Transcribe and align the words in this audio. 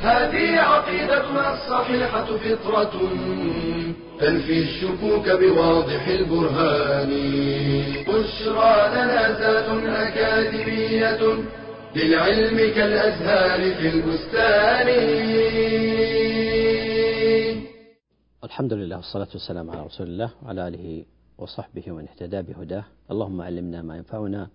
هذه 0.00 0.60
عقيدتنا 0.60 1.54
الصحيحة 1.54 2.24
فطرة 2.24 2.94
تنفي 4.20 4.58
الشكوك 4.58 5.30
بواضح 5.30 6.08
البرهان. 6.08 7.10
بشرى 8.08 8.74
لنا 8.94 9.38
ذات 9.40 9.68
أكاديمية 9.86 11.22
للعلم 11.96 12.56
كالأزهار 12.74 13.74
في 13.74 13.88
البستان. 13.88 14.88
الحمد 18.44 18.72
لله 18.72 18.96
والصلاة 18.96 19.28
والسلام 19.32 19.70
على 19.70 19.82
رسول 19.86 20.06
الله 20.06 20.30
وعلى 20.42 20.68
آله 20.68 21.04
وصحبه 21.38 21.82
ومن 21.88 22.08
اهتدى 22.08 22.42
بهداه. 22.42 22.84
اللهم 23.10 23.40
علمنا 23.40 23.82
ما 23.82 23.96
ينفعنا 23.96 24.48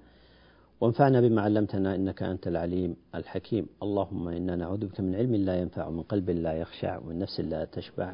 وانفعنا 0.82 1.22
بما 1.22 1.42
علمتنا 1.42 1.96
إنك 1.96 2.24
أنت 2.24 2.48
العليم 2.48 2.96
الحكيم. 3.16 3.68
اللهم 3.84 4.28
إنا 4.28 4.56
نعوذ 4.56 4.86
بك 4.86 5.00
من 5.00 5.16
علم 5.16 5.36
لا 5.36 5.60
ينفع 5.62 5.88
ومن 5.88 6.02
قلب 6.02 6.30
لا 6.30 6.54
يخشع 6.54 6.98
ومن 6.98 7.20
نفس 7.20 7.40
لا 7.40 7.66
تشبع 7.66 8.14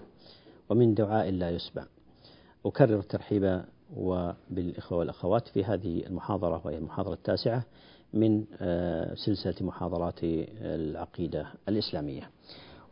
ومن 0.69 0.93
دعاء 0.93 1.29
لا 1.29 1.49
يسمع 1.49 1.85
أكرر 2.65 2.99
الترحيب 2.99 3.61
وبالإخوة 3.97 4.97
والأخوات 4.97 5.47
في 5.47 5.63
هذه 5.63 6.05
المحاضرة 6.07 6.61
وهي 6.65 6.77
المحاضرة 6.77 7.13
التاسعة 7.13 7.65
من 8.13 8.43
سلسلة 9.15 9.55
محاضرات 9.61 10.19
العقيدة 10.23 11.47
الإسلامية. 11.69 12.29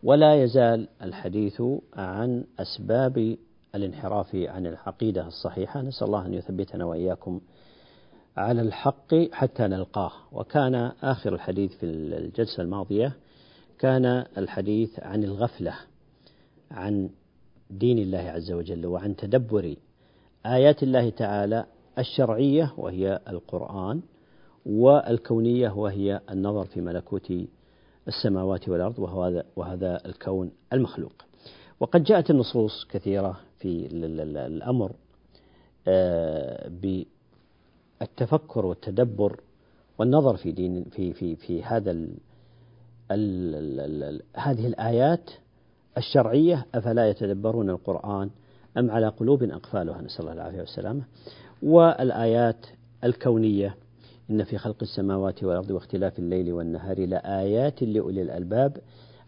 ولا 0.03 0.44
يزال 0.44 0.88
الحديث 1.02 1.62
عن 1.94 2.44
أسباب 2.59 3.38
الانحراف 3.75 4.36
عن 4.36 4.66
العقيدة 4.67 5.28
الصحيحة. 5.28 5.81
نسأل 5.81 6.08
الله 6.08 6.25
أن 6.25 6.34
يثبتنا 6.34 6.86
وإياكم 6.86 7.42
على 8.38 8.62
الحق 8.62 9.16
حتى 9.31 9.64
نلقاه. 9.64 10.12
وكان 10.31 10.76
آخر 11.03 11.34
الحديث 11.34 11.72
في 11.76 11.86
الجلسة 11.86 12.64
الماضية 12.64 13.14
كان 13.80 14.06
الحديث 14.38 15.00
عن 15.00 15.23
الغفلة 15.23 15.73
عن 16.72 17.09
دين 17.70 17.98
الله 18.00 18.20
عز 18.20 18.52
وجل 18.52 18.86
وعن 18.86 19.16
تدبر 19.16 19.75
آيات 20.45 20.84
الله 20.84 21.09
تعالى 21.09 21.66
الشرعية 21.98 22.73
وهي 22.78 23.20
القرآن 23.30 24.02
والكونية 24.66 25.70
وهي 25.70 26.22
النظر 26.31 26.66
في 26.66 26.81
ملكوت 26.81 27.34
السماوات 28.08 28.70
والأرض 28.70 29.00
وهذا 29.00 29.44
وهذا 29.56 30.06
الكون 30.06 30.52
المخلوق. 30.73 31.14
وقد 31.80 32.03
جاءت 32.03 32.30
النصوص 32.30 32.86
كثيرة 32.90 33.40
في 33.59 33.88
الأمر 33.92 34.92
التفكر 38.04 38.66
والتدبر 38.66 39.40
والنظر 39.98 40.36
في 40.38 40.52
دين 40.52 40.84
في 40.84 41.14
في 41.14 41.36
في 41.36 41.64
هذا 41.64 41.92
ال 41.92 42.09
ال 43.12 43.56
ال 43.80 44.04
ال 44.04 44.22
هذه 44.36 44.68
الآيات 44.68 45.30
الشرعية 45.98 46.66
أفلا 46.76 47.09
يتدبرون 47.09 47.70
القرآن 47.70 48.30
أم 48.78 48.92
على 48.92 49.08
قلوب 49.08 49.44
أقفالها؟ 49.44 50.02
نسأل 50.02 50.20
الله 50.20 50.34
العافية 50.34 50.59
والسلامة. 50.59 51.02
والآيات 51.64 52.66
الكونية 53.04 53.75
إن 54.30 54.44
في 54.44 54.58
خلق 54.58 54.75
السماوات 54.81 55.44
والأرض 55.44 55.72
واختلاف 55.72 56.19
الليل 56.19 56.53
والنهار 56.53 57.06
لآيات 57.06 57.84
لأولي 57.84 58.22
الألباب 58.22 58.78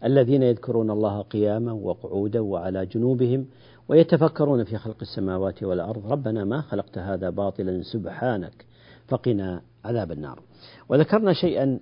الذين 0.04 0.42
يذكرون 0.42 0.90
الله 0.90 1.22
قياما 1.22 1.72
وقعودا 1.72 2.40
وعلى 2.40 2.86
جنوبهم 2.86 3.46
ويتفكرون 3.88 4.64
في 4.64 4.78
خلق 4.78 4.96
السماوات 5.02 5.62
والأرض. 5.62 6.12
ربنا 6.12 6.44
ما 6.44 6.60
خلقت 6.60 6.98
هذا 6.98 7.30
باطلا 7.30 7.82
سبحانك. 7.82 8.65
فقنا 9.08 9.62
عذاب 9.84 10.12
النار. 10.12 10.42
وذكرنا 10.88 11.32
شيئا 11.32 11.78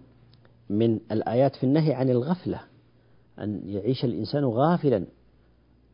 من 0.70 1.00
الآيات 1.12 1.56
في 1.56 1.64
النهي 1.64 1.94
عن 1.94 2.10
الغفلة 2.10 2.60
أن 3.38 3.62
يعيش 3.66 4.04
الإنسان 4.04 4.44
غافلا 4.44 5.06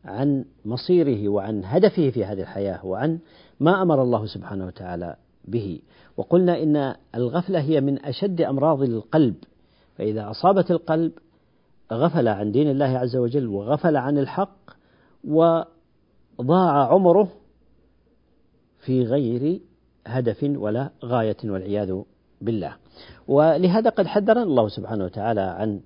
عن 0.05 0.45
مصيره 0.65 1.29
وعن 1.29 1.61
هدفه 1.65 2.09
في 2.09 2.25
هذه 2.25 2.41
الحياة 2.41 2.85
وعن 2.85 3.19
ما 3.59 3.81
أمر 3.81 4.01
الله 4.01 4.25
سبحانه 4.25 4.65
وتعالى 4.65 5.15
به. 5.45 5.79
وقلنا 6.17 6.63
إن 6.63 6.95
الغفلة 7.15 7.59
هي 7.59 7.81
من 7.81 8.05
أشد 8.05 8.41
أمراض 8.41 8.81
القلب. 8.81 9.35
فإذا 9.97 10.29
أصابت 10.29 10.71
القلب 10.71 11.11
غفل 11.93 12.27
عن 12.27 12.51
دين 12.51 12.69
الله 12.69 12.85
عز 12.85 13.15
وجل 13.15 13.47
وغفل 13.47 13.97
عن 13.97 14.17
الحق 14.17 14.71
وضاع 15.23 16.93
عمره 16.93 17.31
في 18.79 19.03
غير 19.03 19.59
هدف 20.07 20.43
ولا 20.43 20.89
غاية 21.05 21.37
والعياذ 21.43 22.01
بالله. 22.41 22.75
ولهذا 23.27 23.89
قد 23.89 24.07
حذرنا 24.07 24.43
الله 24.43 24.67
سبحانه 24.67 25.05
وتعالى 25.05 25.41
عن 25.41 25.79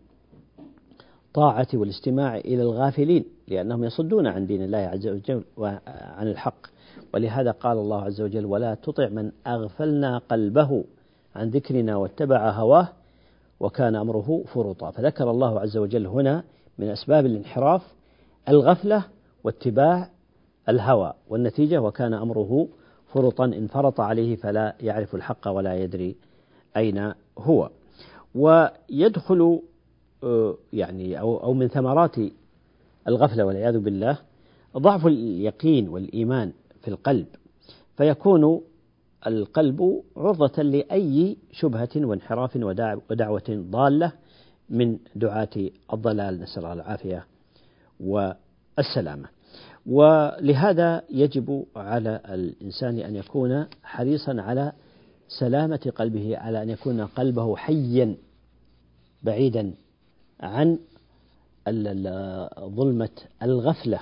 طاعة 1.34 1.68
والاستماع 1.74 2.38
إلى 2.38 2.62
الغافلين 2.62 3.26
لأنهم 3.48 3.84
يصدون 3.84 4.28
عن 4.28 4.46
دين 4.46 4.64
الله 4.64 4.78
عز 4.78 5.08
وجل 5.08 5.44
وعن 5.58 6.28
الحق. 6.28 6.68
ولهذا 7.14 7.52
قال 7.52 7.78
الله 7.78 8.02
عز 8.02 8.22
وجل 8.22 8.46
ولا 8.46 8.76
تطع 8.76 9.10
من 9.10 9.32
أغفلنا 9.48 10.18
قلبه 10.18 10.84
عن 11.36 11.50
ذكرنا 11.50 11.96
واتبع 11.96 12.50
هواه 12.50 12.88
وكان 13.60 13.96
أمره 13.96 14.44
فرطا 14.54 14.92
فذكر 14.92 15.32
الله 15.32 15.60
عز 15.60 15.78
وجل 15.78 16.08
هنا 16.08 16.44
من 16.80 16.90
أسباب 16.90 17.26
الانحراف 17.26 17.82
الغفلة 18.50 19.04
واتباع 19.44 20.10
الهوى 20.70 21.14
والنتيجة 21.30 21.82
وكان 21.82 22.14
أمره 22.14 22.68
فرطا 22.68 22.85
انفرط 23.40 24.00
عليه 24.00 24.36
فلا 24.36 24.76
يعرف 24.80 25.16
الحق 25.16 25.48
ولا 25.48 25.76
يدري 25.76 26.16
أين 26.78 27.14
هو 27.38 27.70
ويدخل 28.36 29.62
يعني 30.74 31.20
أو 31.20 31.38
أو 31.38 31.54
من 31.54 31.68
ثمرات 31.68 32.16
الغفلة 33.08 33.46
والعياذ 33.46 33.80
بالله 33.80 34.18
ضعف 34.78 35.08
اليقين 35.08 35.90
والإيمان 35.90 36.54
في 36.82 36.88
القلب 36.88 37.28
فيكون 37.98 38.62
القلب 39.28 40.04
عرضة 40.18 40.64
لأي 40.64 41.38
شبهة 41.52 41.90
وانحراف 41.96 42.56
ودعوة 43.10 43.44
ضالة 43.50 44.12
من 44.70 44.98
دعاة 45.16 45.70
الضلال 45.94 46.40
نسأل 46.40 46.58
الله 46.66 46.74
العافية 46.74 47.26
والسلامة. 48.00 49.35
ولهذا 49.86 51.04
يجب 51.10 51.66
على 51.76 52.22
الإنسان 52.30 53.00
أن 53.00 53.16
يكون 53.16 53.66
حريصا 53.84 54.42
على 54.42 54.72
سلامة 55.28 55.94
قلبه 55.96 56.38
على 56.38 56.64
أن 56.64 56.70
يكون 56.70 57.02
قلبه 57.02 57.56
حيا 57.56 58.16
بعيدا 59.24 59.74
عن 60.40 60.80
ظلمة 62.60 63.10
الغفلة 63.44 64.00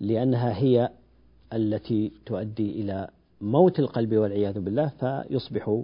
لأنها 0.00 0.58
هي 0.58 0.90
التي 1.52 2.12
تؤدي 2.26 2.80
إلى 2.80 3.08
موت 3.40 3.78
القلب 3.78 4.14
والعياذ 4.14 4.60
بالله 4.60 4.88
فيصبح 4.88 5.82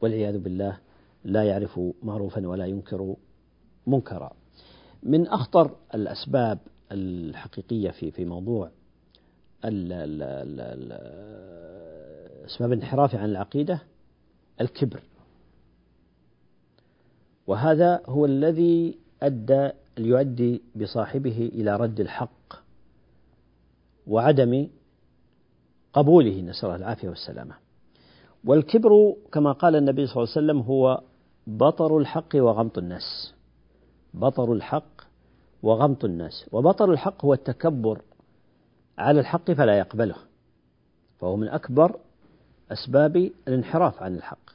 والعياذ 0.00 0.38
بالله 0.38 0.78
لا 1.24 1.42
يعرف 1.44 1.80
معروفا 2.02 2.48
ولا 2.48 2.66
ينكر 2.66 3.16
منكرا. 3.86 4.32
من 5.02 5.26
أخطر 5.26 5.70
الأسباب 5.94 6.58
الحقيقية 6.92 7.90
في 7.90 8.10
في 8.10 8.24
موضوع 8.24 8.70
أسباب 12.44 12.72
الانحراف 12.72 13.14
عن 13.14 13.30
العقيدة 13.30 13.82
الكبر. 14.60 15.02
وهذا 17.46 18.02
هو 18.06 18.26
الذي 18.26 18.98
أدى 19.22 19.70
يؤدي 19.98 20.62
بصاحبه 20.76 21.50
إلى 21.54 21.76
رد 21.76 22.00
الحق 22.00 22.54
وعدم 24.06 24.68
قبوله 25.92 26.40
نسأل 26.40 26.64
الله 26.64 26.76
العافية 26.76 27.08
والسلامة. 27.08 27.54
والكبر 28.44 29.16
كما 29.32 29.52
قال 29.52 29.76
النبي 29.76 30.06
صلى 30.06 30.16
الله 30.16 30.32
عليه 30.36 30.46
وسلم 30.46 30.60
هو 30.60 31.02
بطر 31.46 31.98
الحق 31.98 32.28
وغمط 32.34 32.78
الناس. 32.78 33.34
بطر 34.14 34.52
الحق 34.52 35.11
وغمط 35.62 36.04
الناس. 36.04 36.46
وبطر 36.52 36.92
الحق 36.92 37.24
هو 37.24 37.34
التكبر 37.34 38.02
على 38.98 39.20
الحق 39.20 39.50
فلا 39.50 39.78
يقبله. 39.78 40.16
فهو 41.20 41.36
من 41.36 41.48
أكبر 41.48 41.96
أسباب 42.72 43.30
الانحراف 43.48 44.02
عن 44.02 44.14
الحق 44.14 44.50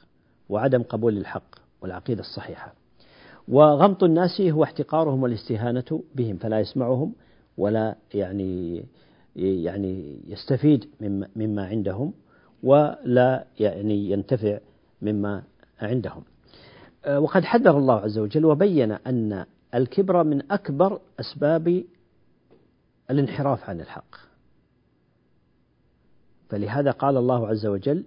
وعدم 0.48 0.82
قبول 0.82 1.18
الحق 1.18 1.54
والعقيدة 1.82 2.20
الصحيحة. 2.20 2.74
وغمط 3.48 4.04
الناس 4.04 4.40
هو 4.40 4.64
احتقارهم 4.64 5.22
والاستهانة 5.22 6.02
بهم 6.14 6.36
فلا 6.36 6.60
يسمعهم 6.60 7.12
ولا 7.58 7.96
يعني 8.14 8.84
يعني 9.36 10.20
يستفيد 10.26 10.88
مما 11.36 11.66
عندهم 11.66 12.12
ولا 12.62 13.44
يعني 13.60 14.10
ينتفع 14.10 14.58
مما 15.02 15.42
عندهم. 15.80 16.22
آه، 17.04 17.20
وقد 17.20 17.44
حذر 17.44 17.78
الله 17.78 17.94
عز 17.94 18.18
وجل 18.18 18.44
وبين 18.44 18.92
أن 18.92 19.44
الكبر 19.74 20.24
من 20.24 20.52
أكبر 20.52 21.00
أسباب 21.20 21.84
الانحراف 23.10 23.70
عن 23.70 23.80
الحق. 23.80 24.14
فلهذا 26.48 26.90
قال 26.90 27.16
الله 27.16 27.48
عز 27.48 27.66
وجل 27.66 28.04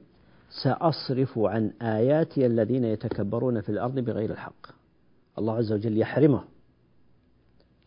سأصرف 0.64 1.40
عن 1.40 1.72
آياتي 1.82 2.46
الذين 2.46 2.84
يتكبرون 2.84 3.62
في 3.62 3.70
الأرض 3.70 4.00
بغير 4.00 4.32
الحق. 4.32 4.68
الله 5.38 5.58
عز 5.58 5.72
وجل 5.72 5.98
يحرمه 5.98 6.44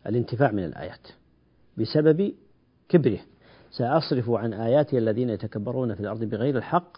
الانتفاع 0.06 0.50
من 0.50 0.64
الآيات 0.64 1.06
بسبب 1.76 2.32
كبره. 2.88 3.20
سأصرف 3.70 4.30
عن 4.30 4.52
آياتي 4.52 4.98
الذين 4.98 5.30
يتكبرون 5.30 5.94
في 5.94 6.00
الأرض 6.00 6.24
بغير 6.24 6.56
الحق 6.56 6.96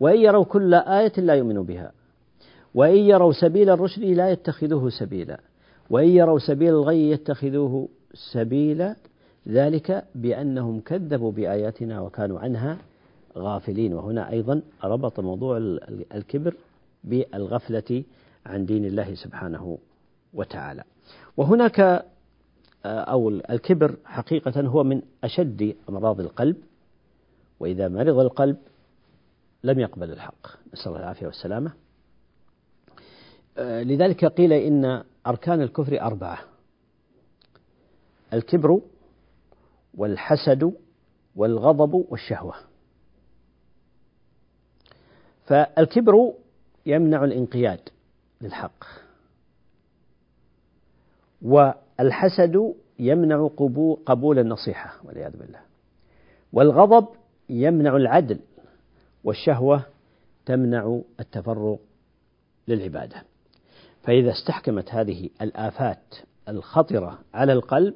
وإن 0.00 0.20
يروا 0.20 0.44
كل 0.44 0.74
آية 0.74 1.12
لا 1.16 1.34
يؤمنوا 1.34 1.64
بها 1.64 1.92
وإن 2.74 2.96
يروا 2.96 3.32
سبيل 3.32 3.70
الرشد 3.70 4.02
لا 4.02 4.30
يتخذوه 4.30 4.90
سبيلا. 4.90 5.40
وإن 5.90 6.08
يروا 6.08 6.38
سبيل 6.38 6.68
الغي 6.68 7.10
يتخذوه 7.10 7.88
سبيلا 8.14 8.96
ذلك 9.48 10.04
بأنهم 10.14 10.80
كذبوا 10.80 11.32
بآياتنا 11.32 12.00
وكانوا 12.00 12.38
عنها 12.40 12.78
غافلين. 13.38 13.92
وهنا 13.92 14.30
أيضا 14.30 14.62
ربط 14.84 15.20
موضوع 15.20 15.56
الكبر 16.14 16.54
بالغفلة 17.04 18.02
عن 18.46 18.66
دين 18.66 18.84
الله 18.84 19.14
سبحانه 19.14 19.78
وتعالى. 20.34 20.84
وهناك 21.36 21.80
آه، 22.86 23.00
أو 23.00 23.28
الكبر 23.28 23.96
حقيقة 24.04 24.60
هو 24.60 24.84
من 24.84 25.02
أشد 25.24 25.74
أمراض 25.88 26.20
القلب 26.20 26.56
وإذا 27.60 27.88
مرض 27.88 28.18
القلب 28.18 28.56
لم 29.64 29.80
يقبل 29.80 30.10
الحق. 30.10 30.46
نسأل 30.74 30.86
الله 30.86 31.00
العافية 31.00 31.26
والسلامة. 31.26 31.72
آه، 33.58 33.82
لذلك 33.82 34.24
قيل 34.24 34.52
إن 34.52 35.04
أركان 35.26 35.62
الكفر 35.62 36.00
أربعة. 36.00 36.38
الكبر 38.32 38.80
والحسد 39.94 40.72
والغضب 41.36 41.94
والشهوة. 42.08 42.54
فالكبر 45.46 46.32
يمنع 46.86 47.24
الانقياد 47.24 47.80
للحق. 48.40 48.84
والحسد 51.42 52.74
يمنع 52.98 53.48
قبول 54.06 54.38
النصيحة 54.38 55.00
والعياذ 55.04 55.36
بالله. 55.36 55.60
والغضب 56.52 57.08
يمنع 57.48 57.96
العدل 57.96 58.40
والشهوة 59.24 59.86
تمنع 60.46 61.00
التفرغ 61.20 61.76
للعبادة. 62.68 63.22
فإذا 64.04 64.30
استحكمت 64.30 64.90
هذه 64.90 65.30
الآفات 65.42 66.14
الخطرة 66.48 67.18
على 67.34 67.52
القلب 67.52 67.94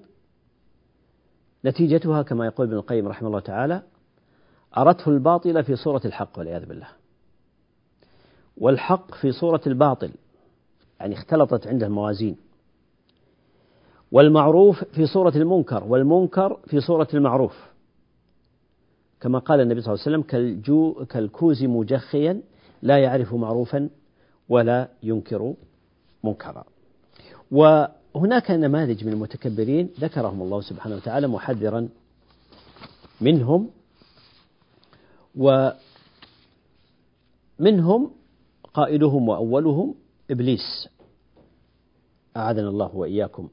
نتيجتها 1.64 2.22
كما 2.22 2.46
يقول 2.46 2.66
ابن 2.66 2.76
القيم 2.76 3.08
رحمه 3.08 3.28
الله 3.28 3.40
تعالى 3.40 3.82
أرته 4.78 5.08
الباطل 5.08 5.64
في 5.64 5.76
صورة 5.76 6.00
الحق 6.05 6.38
والعياذ 6.38 6.66
بالله. 6.66 6.88
والحق 8.56 9.14
في 9.14 9.32
صورة 9.32 9.60
الباطل 9.66 10.10
يعني 11.00 11.14
اختلطت 11.14 11.66
عنده 11.66 11.87
الموازين. 11.87 12.37
والمعروف 14.12 14.84
في 14.84 15.06
صورة 15.06 15.37
المنكر 15.37 15.84
والمنكر 15.84 16.60
في 16.66 16.81
صورة 16.81 17.08
المعروف. 17.14 17.69
كما 19.20 19.38
قال 19.38 19.60
النبي 19.60 19.81
صلى 19.81 19.94
الله 19.94 20.05
عليه 20.06 20.16
وسلم 20.16 20.44
كالكوز 21.05 21.64
مجخيا 21.64 22.40
لا 22.82 22.99
يعرف 22.99 23.34
معروفا 23.34 23.88
ولا 24.49 24.88
ينكر 25.02 25.55
منكرا 26.25 26.65
وهناك 27.50 28.50
نماذج 28.50 29.05
من 29.05 29.12
المتكبرين 29.12 29.91
ذكرهم 30.00 30.43
الله 30.43 30.61
سبحانه 30.61 30.97
وتعالى 30.97 31.26
محذرا 31.26 31.88
منهم 33.20 33.70
ومنهم 37.59 38.11
قائلهم 38.75 39.29
وأولهم 39.29 39.94
إبليس. 40.31 40.88
أعاذنا 42.37 42.69
الله 42.69 42.97
وإياكم 42.97 43.49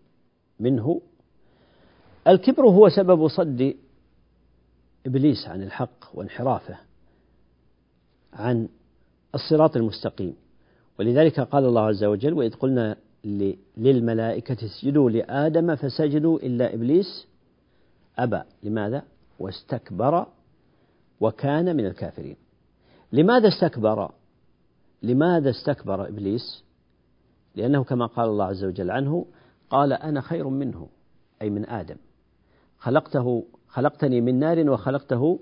منه. 0.59 1.01
الكبر 2.27 2.65
هو 2.67 2.89
سبب 2.89 3.27
صد 3.27 3.75
إبليس 5.05 5.47
عن 5.47 5.63
الحق 5.63 6.05
وانحرافه 6.13 6.77
عن 8.33 8.67
الصراط 9.35 9.75
المستقيم. 9.77 10.35
ولذلك 10.99 11.39
قال 11.39 11.65
الله 11.65 11.81
عز 11.81 12.03
وجل 12.03 12.33
وإذ 12.33 12.55
قلنا 12.55 12.97
للملائكة 13.77 14.65
اسجدوا 14.65 15.09
لآدم 15.09 15.75
فسجدوا 15.75 16.39
إلا 16.39 16.73
إبليس 16.73 17.27
أبى 18.17 18.41
لماذا؟ 18.63 19.03
واستكبر 19.39 20.27
وكان 21.19 21.75
من 21.75 21.85
الكافرين 21.85 22.35
لماذا 23.11 23.47
استكبر؟ 23.47 24.11
لماذا 25.03 25.49
استكبر 25.49 26.07
إبليس؟ 26.07 26.63
لأنه 27.55 27.83
كما 27.83 28.05
قال 28.05 28.29
الله 28.29 28.45
عز 28.45 28.63
وجل 28.63 28.91
عنه 28.91 29.25
قال 29.69 29.93
أنا 29.93 30.21
خير 30.21 30.49
منه 30.49 30.87
أي 31.41 31.49
من 31.49 31.69
آدم 31.69 31.95
خلقته 32.79 33.45
خلقتني 33.67 34.21
من 34.21 34.39
نار 34.39 34.69
وخلقته 34.69 35.39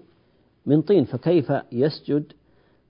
من 0.66 0.82
طين 0.82 1.06
فكيف 1.06 1.54
يسجد 1.72 2.34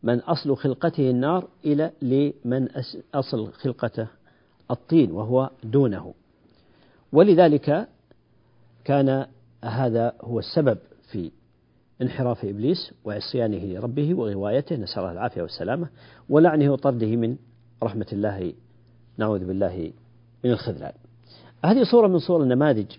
من 0.03 0.19
أصل 0.19 0.55
خلقته 0.55 1.09
النار 1.09 1.47
إلى 1.65 1.91
لمن 2.01 2.67
أصل 3.15 3.51
خلقته 3.51 4.07
الطين 4.71 5.11
وهو 5.11 5.50
دونه. 5.63 6.13
ولذلك 7.11 7.88
كان 8.83 9.25
هذا 9.63 10.13
هو 10.21 10.39
السبب 10.39 10.77
في 11.11 11.31
انحراف 12.01 12.45
إبليس 12.45 12.94
وعصيانه 13.05 13.57
لربه 13.57 14.13
وغوايته 14.13 14.75
نسأل 14.75 15.00
الله 15.00 15.11
العافية 15.11 15.41
والسلامة 15.41 15.88
ولعنه 16.29 16.71
وطرده 16.71 17.15
من 17.15 17.38
رحمة 17.83 18.07
الله 18.13 18.53
نعوذ 19.17 19.45
بالله 19.45 19.94
من 20.44 20.51
الخذلان. 20.51 20.94
هذه 21.65 21.83
صورة 21.83 22.07
من 22.07 22.19
صور 22.19 22.44
النماذج 22.44 22.91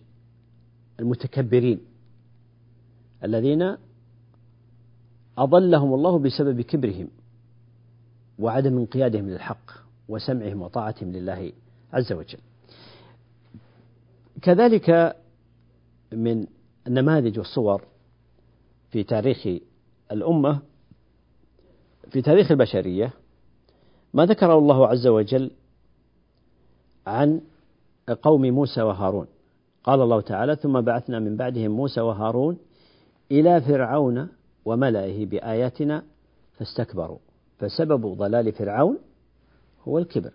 المتكبرين 1.01 1.81
الذين 3.25 3.77
أضلهم 5.39 5.95
الله 5.95 6.19
بسبب 6.19 6.61
كبرهم 6.61 7.09
وعدم 8.39 8.79
انقيادهم 8.79 9.29
للحق 9.29 9.71
وسمعهم 10.09 10.63
وطاعتهم 10.63 11.13
لله 11.13 11.53
عز 11.93 12.13
وجل. 12.13 12.39
كذلك 14.43 15.17
من 16.13 16.47
النماذج 16.87 17.39
والصور 17.39 17.83
في 18.91 19.03
تاريخ 19.03 19.49
الأمة 20.13 20.59
في 22.11 22.23
تاريخ 22.23 22.51
البشرية 22.51 23.13
ما 24.15 24.27
ذكره 24.27 24.59
الله 24.59 24.89
عز 24.89 25.07
وجل 25.07 25.51
عن 27.07 27.41
قوم 28.23 28.43
موسى 28.43 28.83
وهارون 28.83 29.27
قال 29.85 30.01
الله 30.01 30.21
تعالى 30.21 30.57
ثم 30.57 30.81
بعثنا 30.81 31.19
من 31.19 31.37
بعدهم 31.37 31.71
موسى 31.71 32.01
وهارون 32.01 32.59
إلى 33.31 33.61
فرعون 33.61 34.29
وملئه 34.65 35.27
بآياتنا 35.27 36.03
فاستكبروا. 36.59 37.19
فسبب 37.59 38.07
ضلال 38.07 38.53
فرعون 38.53 38.99
هو 39.89 39.99
الكبر. 39.99 40.31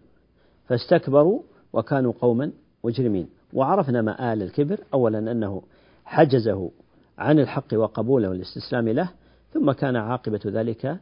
فاستكبروا 0.68 1.42
وكانوا 1.74 2.14
قوما 2.22 2.52
مجرمين. 2.84 3.30
وعرفنا 3.54 4.02
مآل 4.02 4.42
الكبر 4.44 4.80
أولا 4.94 5.32
أنه 5.32 5.62
حجزه 6.06 6.72
عن 7.18 7.40
الحق 7.40 7.74
وقبوله 7.74 8.30
والاستسلام 8.30 8.90
له 8.90 9.10
ثم 9.54 9.72
كان 9.72 9.96
عاقبة 9.96 10.40
ذلك 10.46 10.98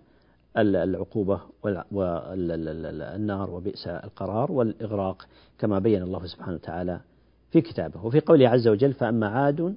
العقوبة 0.58 1.42
والنار 1.92 3.52
وبئس 3.52 3.88
القرار 3.88 4.52
والإغراق 4.52 5.28
كما 5.60 5.80
بين 5.80 6.04
الله 6.04 6.26
سبحانه 6.26 6.56
وتعالى 6.56 7.00
في 7.52 7.62
كتابه. 7.62 8.06
وفي 8.06 8.20
قوله 8.20 8.50
عز 8.50 8.68
وجل 8.68 8.94
فأما 8.94 9.28
عاد 9.28 9.76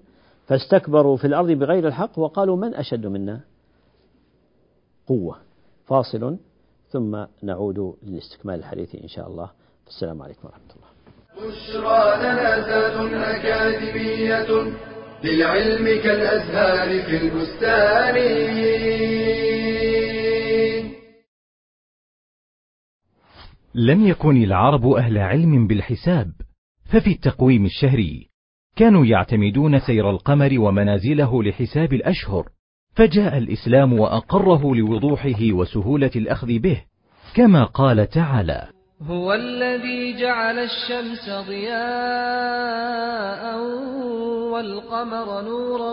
فاستكبروا 0.50 1.16
في 1.16 1.26
الأرض 1.26 1.50
بغير 1.50 1.88
الحق 1.88 2.18
وقالوا 2.18 2.56
من 2.56 2.74
أشد 2.74 3.06
منا؟ 3.06 3.40
قوة. 5.06 5.36
فاصل. 5.86 6.38
ثم 6.88 7.24
نعود 7.42 7.96
لاستكمال 8.02 8.54
الحديث 8.54 8.94
إن 8.94 9.08
شاء 9.08 9.28
الله. 9.28 9.50
السلام 9.86 10.22
عليكم 10.22 10.48
ورحمة 10.48 10.70
الله. 10.76 10.90
بشرى 11.36 12.18
لنا 12.18 13.36
أكاديمية 13.36 14.72
للعلم 15.24 16.02
كالأزهار 16.02 17.02
في 17.02 17.16
البستان. 17.16 18.16
لم 23.74 24.06
يكن 24.06 24.42
العرب 24.42 24.86
أهل 24.86 25.18
علم 25.18 25.66
بالحساب 25.66 26.32
ففي 26.92 27.10
التقويم 27.10 27.64
الشهري 27.64 28.29
كانوا 28.76 29.06
يعتمدون 29.06 29.78
سير 29.78 30.10
القمر 30.10 30.54
ومنازله 30.58 31.42
لحساب 31.42 31.92
الأشهر 31.92 32.48
فجاء 32.94 33.38
الإسلام 33.38 33.92
وأقره 33.92 34.74
لوضوحه 34.74 35.52
وسهولة 35.52 36.10
الأخذ 36.16 36.58
به 36.58 36.82
كما 37.34 37.64
قال 37.64 38.08
تعالى 38.08 38.68
هو 39.02 39.34
الذي 39.34 40.20
جعل 40.20 40.58
الشمس 40.58 41.30
ضياء 41.48 41.80
والقمر 44.52 45.42
نورا 45.42 45.92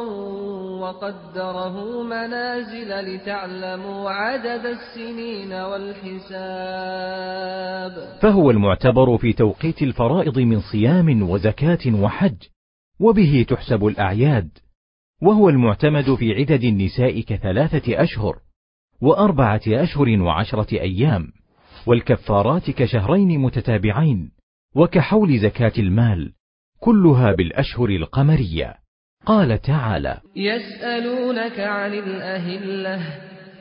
وقدره 0.82 2.04
منازل 2.04 2.90
لتعلموا 3.00 4.10
عدد 4.10 4.66
السنين 4.66 5.54
والحساب. 5.54 6.38
فهو 8.22 8.52
المعتبر 8.52 9.18
في 9.18 9.34
توقيت 9.34 9.82
الفرائض 9.82 10.40
من 10.40 10.60
صيام 10.60 11.30
وزكاة 11.30 12.02
وحج. 12.02 12.38
وبه 13.00 13.46
تحسب 13.50 13.86
الأعياد 13.86 14.50
وهو 15.22 15.50
المعتمد 15.50 16.16
في 16.16 16.34
عدد 16.34 16.64
النساء 16.64 17.22
كثلاثة 17.22 18.04
أشهر 18.04 18.40
وأربعة 19.02 19.62
أشهر 19.68 20.22
وعشرة 20.22 20.82
أيام 20.82 21.32
والكفارات 21.86 22.72
كشهرين 22.72 23.40
متتابعين 23.40 24.32
وكحول 24.76 25.40
زكاة 25.40 25.74
المال 25.78 26.34
كلها 26.80 27.32
بالأشهر 27.32 27.90
القمرية. 27.90 28.76
قال 29.26 29.62
تعالى 29.62 30.22
يسألونك 30.36 31.60
عن 31.60 31.94
الأهلة 31.94 33.02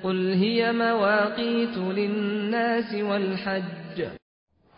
قل 0.03 0.33
هي 0.33 0.73
مواقيت 0.73 1.79
للناس 1.79 2.95
والحج. 2.95 4.05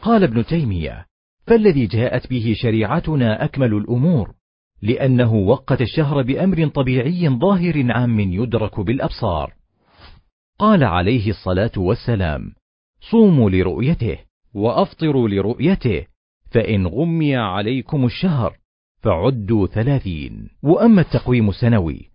قال 0.02 0.22
ابن 0.22 0.44
تيمية 0.44 1.06
فالذي 1.46 1.86
جاءت 1.86 2.30
به 2.30 2.54
شريعتنا 2.56 3.44
أكمل 3.44 3.74
الأمور 3.74 4.34
لأنه 4.82 5.34
وقت 5.34 5.80
الشهر 5.80 6.22
بأمر 6.22 6.68
طبيعي 6.68 7.28
ظاهر 7.28 7.92
عام 7.92 8.20
يدرك 8.20 8.80
بالأبصار. 8.80 9.54
قال 10.58 10.84
عليه 10.84 11.30
الصلاة 11.30 11.72
والسلام 11.76 12.52
صوموا 13.10 13.50
لرؤيته 13.50 14.18
وأفطروا 14.54 15.28
لرؤيته 15.28 16.06
فإن 16.50 16.86
غمي 16.86 17.36
عليكم 17.36 18.04
الشهر 18.04 18.56
فعدوا 19.02 19.66
ثلاثين. 19.66 20.48
وأما 20.62 21.00
التقويم 21.00 21.48
السنوي 21.48 22.10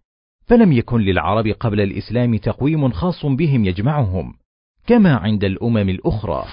فلم 0.45 0.71
يكن 0.71 0.99
للعرب 0.99 1.47
قبل 1.47 1.81
الإسلام 1.81 2.37
تقويم 2.37 2.91
خاص 2.91 3.25
بهم 3.25 3.65
يجمعهم 3.65 4.33
كما 4.87 5.15
عند 5.15 5.43
الأمم 5.43 5.89
الأخرى 5.89 6.45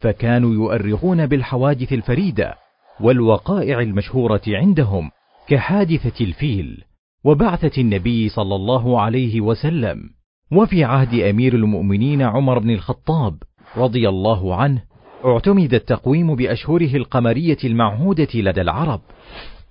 فكانوا 0.00 0.54
يؤرخون 0.54 1.26
بالحوادث 1.26 1.92
الفريدة 1.92 2.54
والوقائع 3.00 3.80
المشهورة 3.80 4.42
عندهم 4.48 5.10
كحادثة 5.48 6.24
الفيل 6.24 6.84
وبعثة 7.24 7.80
النبي 7.80 8.28
صلى 8.28 8.54
الله 8.54 9.00
عليه 9.00 9.40
وسلم 9.40 10.10
وفي 10.52 10.84
عهد 10.84 11.20
أمير 11.20 11.54
المؤمنين 11.54 12.22
عمر 12.22 12.58
بن 12.58 12.70
الخطاب 12.70 13.42
رضي 13.76 14.08
الله 14.08 14.54
عنه 14.54 14.82
اعتمد 15.24 15.74
التقويم 15.74 16.34
بأشهره 16.34 16.96
القمرية 16.96 17.58
المعهودة 17.64 18.28
لدى 18.34 18.60
العرب 18.60 19.00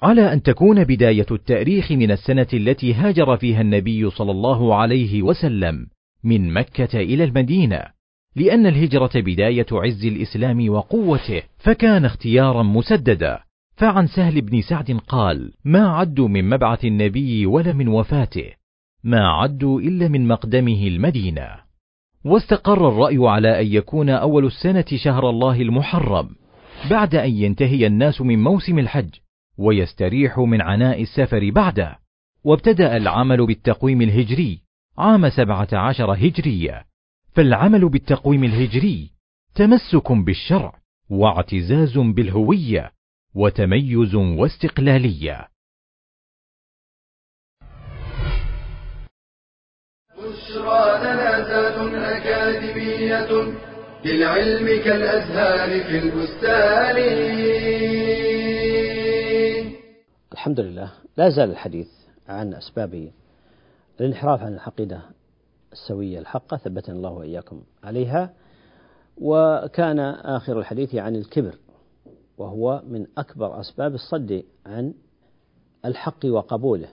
على 0.03 0.33
أن 0.33 0.41
تكون 0.43 0.83
بداية 0.83 1.25
التأريخ 1.31 1.91
من 1.91 2.11
السنة 2.11 2.47
التي 2.53 2.93
هاجر 2.93 3.37
فيها 3.37 3.61
النبي 3.61 4.09
صلى 4.09 4.31
الله 4.31 4.75
عليه 4.75 5.21
وسلم 5.21 5.87
من 6.23 6.53
مكة 6.53 6.99
إلى 6.99 7.23
المدينة 7.23 7.81
لأن 8.35 8.65
الهجرة 8.65 9.11
بداية 9.15 9.65
عز 9.71 10.05
الإسلام 10.05 10.69
وقوته 10.69 11.41
فكان 11.57 12.05
اختيارا 12.05 12.63
مسددا. 12.63 13.44
فعن 13.75 14.07
سهل 14.07 14.41
بن 14.41 14.61
سعد 14.61 14.91
قال 14.91 15.53
ما 15.65 15.87
عدوا 15.87 16.27
من 16.27 16.49
مبعث 16.49 16.85
النبي 16.85 17.45
ولا 17.45 17.73
من 17.73 17.87
وفاته 17.87 18.51
ما 19.03 19.27
عدوا 19.27 19.81
إلا 19.81 20.07
من 20.07 20.27
مقدمه 20.27 20.87
المدينة. 20.87 21.47
واستقر 22.25 22.87
الرأي 22.87 23.17
على 23.19 23.61
أن 23.61 23.67
يكون 23.67 24.09
أول 24.09 24.45
السنة 24.45 24.85
شهر 24.95 25.29
الله 25.29 25.61
المحرم 25.61 26.29
بعد 26.89 27.15
أن 27.15 27.31
ينتهي 27.31 27.87
الناس 27.87 28.21
من 28.21 28.43
موسم 28.43 28.79
الحج 28.79 29.09
ويستريحوا 29.57 30.47
من 30.47 30.61
عناء 30.61 31.01
السفر 31.01 31.49
بعده. 31.49 31.99
وابتدأ 32.43 32.97
العمل 32.97 33.45
بالتقويم 33.45 34.01
الهجري 34.01 34.61
عام 34.97 35.29
سبعة 35.29 35.67
عشر 35.73 36.13
هجرية. 36.13 36.85
فالعمل 37.33 37.89
بالتقويم 37.89 38.43
الهجري 38.43 39.11
تمسك 39.55 40.11
بالشرع 40.11 40.79
واعتزاز 41.09 41.97
بالهوية. 41.97 42.94
وتميز 43.35 44.15
واستقلالية. 44.15 45.47
بشرى 50.17 50.99
لنا 50.99 51.31
ذات 51.49 51.77
أكاديمية 51.95 53.53
للعلم 54.05 54.83
كالأزهار 54.83 55.83
في 55.83 55.97
البستان. 55.97 56.97
الحمد 60.33 60.59
لله. 60.59 60.91
لا 61.17 61.29
زال 61.29 61.51
الحديث 61.51 61.87
عن 62.27 62.53
أسباب 62.53 63.11
الانحراف 63.99 64.41
عن 64.41 64.53
العقيدة 64.53 65.01
السوية 65.71 66.19
الحقة 66.19 66.57
ثبتنا 66.57 66.95
الله 66.95 67.11
وإياكم 67.11 67.63
عليها. 67.83 68.33
وكان 69.17 69.99
آخر 69.99 70.59
الحديث 70.59 70.95
عن 70.95 71.15
الكبر. 71.15 71.55
وهو 72.37 72.81
من 72.87 73.07
أكبر 73.17 73.59
أسباب 73.59 73.93
الصد 73.93 74.43
عن 74.65 74.93
الحق 75.85 76.25
وقبوله 76.25 76.89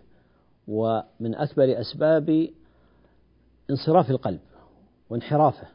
ومن 0.69 1.35
أكبر 1.35 1.81
أسباب 1.81 2.49
انصراف 3.71 4.11
القلب 4.11 4.41
وانحرافه 5.11 5.67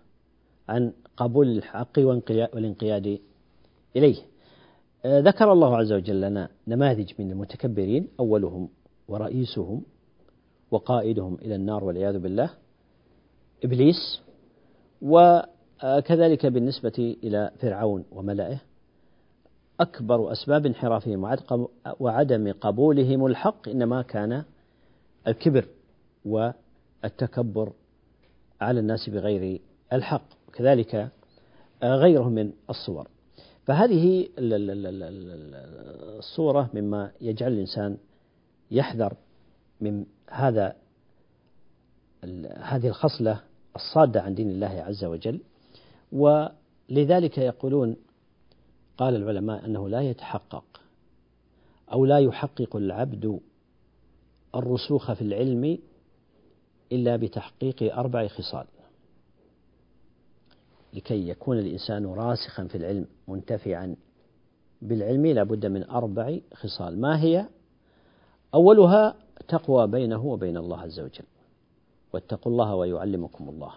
عن 0.69 0.93
قبول 1.17 1.47
الحق 1.47 1.99
والانقياد 1.99 3.19
إليه. 3.95 4.15
ذكر 5.05 5.51
الله 5.51 5.77
عز 5.77 5.91
وجل 5.91 6.21
لنا 6.21 6.49
نماذج 6.67 7.11
من 7.19 7.31
المتكبرين 7.31 8.07
أولهم 8.19 8.69
ورئيسهم 9.07 9.81
وقائدهم 10.71 11.35
إلى 11.35 11.55
النار 11.55 11.83
والعياذ 11.83 12.19
بالله 12.19 12.49
إبليس 13.63 14.21
وكذلك 15.01 16.45
بالنسبة 16.45 17.17
إلى 17.23 17.51
فرعون 17.59 18.05
وملئه 18.11 18.61
أكبر 19.79 20.31
أسباب 20.31 20.65
انحرافهم 20.65 21.37
وعدم 21.99 22.51
قبولهم 22.61 23.25
الحق 23.25 23.69
إنما 23.69 24.01
كان 24.01 24.43
الكبر 25.27 25.65
والتكبر 26.25 27.73
على 28.61 28.79
الناس 28.79 29.09
بغير 29.09 29.61
الحق. 29.93 30.23
كذلك 30.53 31.09
غيرهم 31.83 32.31
من 32.31 32.51
الصور. 32.69 33.07
فهذه 33.65 34.29
الصورة 36.19 36.69
مما 36.73 37.11
يجعل 37.21 37.51
الإنسان 37.53 37.97
يحذر 38.71 39.13
من 39.81 40.05
هذا 40.29 40.75
هذه 42.57 42.87
الخصلة 42.87 43.41
الصادة 43.75 44.21
عن 44.21 44.35
دين 44.35 44.49
الله 44.49 44.83
عز 44.87 45.05
وجل. 45.05 45.39
ولذلك 46.11 47.37
يقولون 47.37 47.95
قال 48.97 49.15
العلماء 49.15 49.65
أنه 49.65 49.89
لا 49.89 50.01
يتحقق 50.01 50.81
أو 51.93 52.05
لا 52.05 52.19
يحقق 52.19 52.75
العبد 52.75 53.39
الرسوخ 54.55 55.13
في 55.13 55.21
العلم 55.21 55.79
إلا 56.91 57.15
بتحقيق 57.15 57.97
أربع 57.97 58.27
خصال. 58.27 58.65
لكي 60.93 61.29
يكون 61.29 61.59
الإنسان 61.59 62.05
راسخا 62.05 62.67
في 62.67 62.77
العلم 62.77 63.05
منتفعا 63.27 63.95
بالعلم 64.81 65.25
لا 65.25 65.43
بد 65.43 65.65
من 65.65 65.83
أربع 65.83 66.39
خصال. 66.53 67.01
ما 67.01 67.21
هي؟ 67.21 67.49
أولها 68.53 69.15
تقوى 69.47 69.87
بينه 69.87 70.25
وبين 70.25 70.57
الله 70.57 70.81
عز 70.81 70.99
وجل. 70.99 71.25
واتقوا 72.13 72.51
الله 72.51 72.75
ويعلمكم 72.75 73.49
الله. 73.49 73.73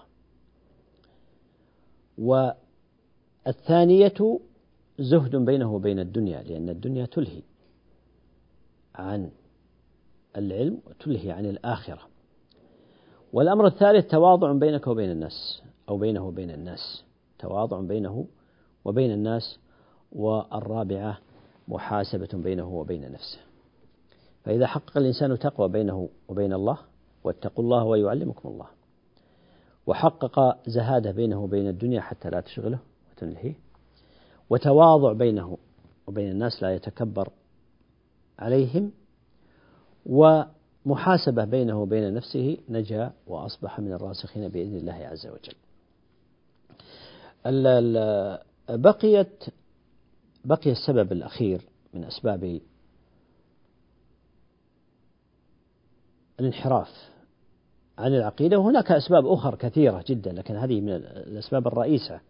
والثانية 3.47 4.41
زهد 5.01 5.37
بينه 5.37 5.75
وبين 5.75 5.99
الدنيا 5.99 6.43
لأن 6.43 6.69
الدنيا 6.69 7.07
تلهي 7.07 7.43
عن 8.95 9.31
العلم 10.37 10.79
وتلهي 10.87 11.31
عن 11.31 11.47
الآخرة. 11.47 12.01
والأمر 13.33 13.67
الثالث 13.67 14.11
تواضع 14.11 14.53
بينك 14.53 14.87
وبين 14.87 15.11
الناس 15.11 15.63
أو 15.89 15.99
بينه 15.99 16.27
وبين 16.27 16.51
الناس. 16.51 17.05
تواضع 17.39 17.81
بينه 17.81 18.27
وبين 18.85 19.13
الناس 19.13 19.59
والرابعة 20.13 21.19
محاسبة 21.69 22.29
بينه 22.33 22.69
وبين 22.69 23.13
نفسه. 23.13 23.39
فإذا 24.45 24.67
حقق 24.67 24.97
الإنسان 24.97 25.39
تقوى 25.39 25.69
بينه 25.69 26.09
وبين 26.29 26.53
الله 26.53 26.79
واتقوا 27.25 27.65
الله 27.65 27.85
ويعلمكم 27.85 28.49
الله. 28.49 28.67
وحقق 29.87 30.69
زهادة 30.69 31.11
بينه 31.11 31.45
وبين 31.45 31.69
الدنيا 31.69 32.01
حتى 32.01 32.31
لا 32.31 32.41
تشغله 32.41 32.79
وتنلهيه 33.13 33.70
وتواضع 34.51 35.13
بينه 35.13 35.59
وبين 36.07 36.31
الناس 36.31 36.63
لا 36.63 36.75
يتكبر 36.75 37.29
عليهم 38.39 38.93
ومحاسبة 40.07 41.45
بينه 41.45 41.83
وبين 41.83 42.15
نفسه 42.15 42.57
نجا 42.69 43.13
وأصبح 43.27 43.81
من 43.81 43.93
الراسخين 43.93 44.49
بإذن 44.49 44.77
الله 44.77 44.93
عز 44.93 45.27
وجل. 45.27 45.55
بقيت 48.69 49.45
بقي 50.45 50.71
السبب 50.71 51.13
الأخير 51.13 51.67
من 51.95 52.05
أسباب 52.05 52.61
الانحراف 56.41 57.11
عن 57.99 58.15
العقيدة. 58.15 58.59
وهناك 58.59 58.93
أسباب 58.93 59.27
أخرى 59.27 59.57
كثيرة 59.57 60.05
جدا 60.07 60.33
لكن 60.33 60.57
هذه 60.57 60.81
من 60.81 60.93
الأسباب 60.93 61.67
الرئيسة 61.67 62.21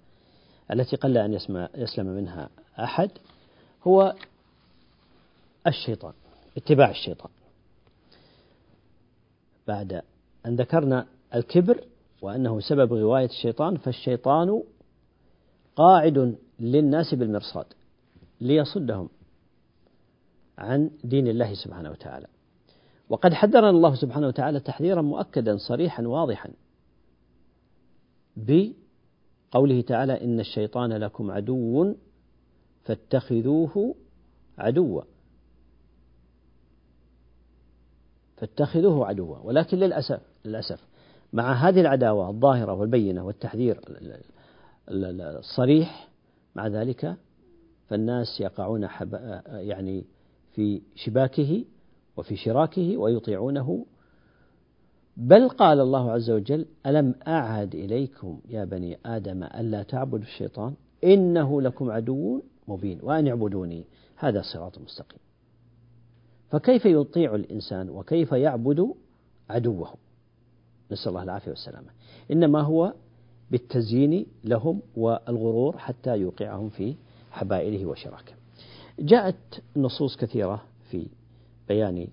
التي 0.72 0.96
قل 0.96 1.18
أن 1.18 1.32
يسلم 1.74 2.06
منها 2.06 2.48
أحد 2.78 3.10
هو 3.86 4.14
الشيطان 5.66 6.12
اتباع 6.56 6.90
الشيطان. 6.90 7.30
بعد 9.68 10.02
أن 10.46 10.56
ذكرنا 10.56 11.06
الكبر 11.34 11.84
وأنه 12.22 12.60
سبب 12.60 12.92
غواية 12.92 13.26
الشيطان 13.26 13.76
فالشيطان 13.76 14.62
قاعد 15.76 16.36
للناس 16.60 17.14
بالمرصاد 17.14 17.66
ليصدهم 18.40 19.08
عن 20.58 20.90
دين 21.04 21.28
الله 21.28 21.54
سبحانه 21.54 21.90
وتعالى. 21.90 22.26
وقد 23.08 23.34
حذرنا 23.34 23.70
الله 23.70 23.94
سبحانه 23.94 24.26
وتعالى 24.26 24.60
تحذيرا 24.60 25.02
مؤكدا 25.02 25.56
صريحا 25.56 26.02
واضحا 26.02 26.50
بقوله 29.52 29.80
تعالى 29.80 30.24
إن 30.24 30.40
الشيطان 30.40 30.92
لكم 30.92 31.30
عدو 31.30 31.94
فاتخذوه 32.84 33.94
عدوا. 34.58 35.02
فاتخذوه 38.36 39.06
عدوا. 39.06 39.38
ولكن 39.38 39.78
للأسف 39.78 40.20
للأسف 40.44 40.86
مع 41.32 41.52
هذه 41.52 41.80
العداوة 41.80 42.30
الظاهرة 42.30 42.72
والبينة 42.72 43.24
والتحذير 43.24 43.80
الصريح 44.88 46.08
مع 46.54 46.66
ذلك 46.66 47.16
فالناس 47.88 48.40
يقعون 48.40 48.88
يعني 49.46 50.04
في 50.52 50.82
شباكه 50.94 51.64
وفي 52.16 52.36
شراكه 52.36 52.96
ويطيعونه 52.96 53.86
بل 55.20 55.48
قال 55.48 55.80
الله 55.80 56.12
عز 56.12 56.30
وجل 56.30 56.66
ألم 56.86 57.14
أعهد 57.28 57.74
إليكم 57.74 58.40
يا 58.48 58.64
بني 58.64 58.98
آدم 59.06 59.42
ألا 59.42 59.82
تعبدوا 59.82 60.24
الشيطان؟ 60.24 60.74
إنه 61.04 61.62
لكم 61.62 61.90
عدو 61.90 62.42
مبين 62.68 62.98
وأن 63.02 63.28
اعبدوني. 63.28 63.84
هذا 64.16 64.42
صراط 64.42 64.78
مستقيم. 64.78 65.18
فكيف 66.50 66.84
يطيع 66.84 67.34
الإنسان 67.34 67.90
وكيف 67.90 68.32
يعبد 68.32 68.94
عدوه؟ 69.50 69.94
نسأل 70.92 71.08
الله 71.08 71.22
العافية 71.22 71.50
والسلامة. 71.50 71.88
إنما 72.30 72.60
هو 72.60 72.92
بالتزيين 73.50 74.26
لهم 74.44 74.82
والغرور 74.96 75.78
حتى 75.78 76.16
يوقعهم 76.16 76.68
في 76.68 76.94
حبائله 77.30 77.86
وشراكه. 77.86 78.32
جاءت 78.98 79.62
نصوص 79.76 80.16
كثيرة 80.16 80.62
في 80.90 81.06
بيان 81.68 82.08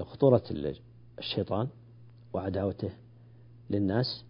خطورة 0.00 0.42
الشيطان. 1.18 1.68
وعداوته 2.32 2.90
للناس 3.70 4.24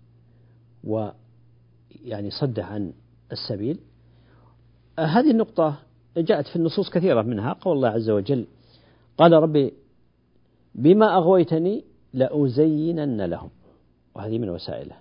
ويعني 0.85 2.31
صده 2.31 2.64
عن 2.64 2.93
السبيل. 3.33 3.78
هذه 4.99 5.31
النقطة 5.31 5.78
جاءت 6.17 6.47
في 6.47 6.57
النصوص 6.57 6.90
كثيرة 6.90 7.23
منها. 7.23 7.52
قول 7.52 7.76
الله 7.76 7.88
عز 7.88 8.11
وجل 8.11 8.47
قال 9.19 9.33
ربي 9.33 9.73
بما 10.75 11.17
أغويتني 11.17 11.85
لأزينن 12.12 13.23
لهم. 13.23 13.50
وهذه 14.15 14.39
من 14.39 14.50
وسائله. 14.50 14.97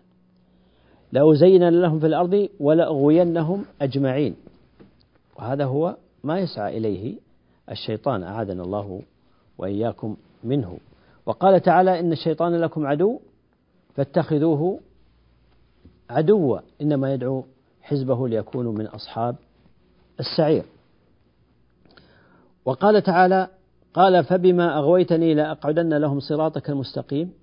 لأزينن 1.11 1.81
لهم 1.81 1.99
في 1.99 2.05
الأرض 2.05 2.49
ولأغوينهم 2.59 3.65
أجمعين. 3.81 4.35
وهذا 5.35 5.65
هو 5.65 5.97
ما 6.23 6.39
يسعى 6.39 6.77
إليه 6.77 7.19
الشيطان. 7.71 8.23
أعاذنا 8.23 8.63
الله 8.63 9.01
وإياكم 9.57 10.17
منه. 10.43 10.77
وقال 11.27 11.61
تعالى 11.61 11.99
إن 11.99 12.11
الشيطان 12.11 12.55
لكم 12.55 12.87
عدو 12.87 13.19
فاتخذوه 13.95 14.79
عدوا 16.09 16.59
إنما 16.81 17.13
يدعو 17.13 17.43
حزبه 17.81 18.27
ليكونوا 18.27 18.73
من 18.73 18.85
أصحاب 18.85 19.35
السعير. 20.19 20.63
وقال 22.65 23.03
تعالى 23.03 23.47
قال 23.93 24.23
فبما 24.23 24.77
أغويتني 24.77 25.33
لأقعدن 25.33 25.93
لهم 25.93 26.19
صراطك 26.19 26.69
المستقيم 26.69 27.33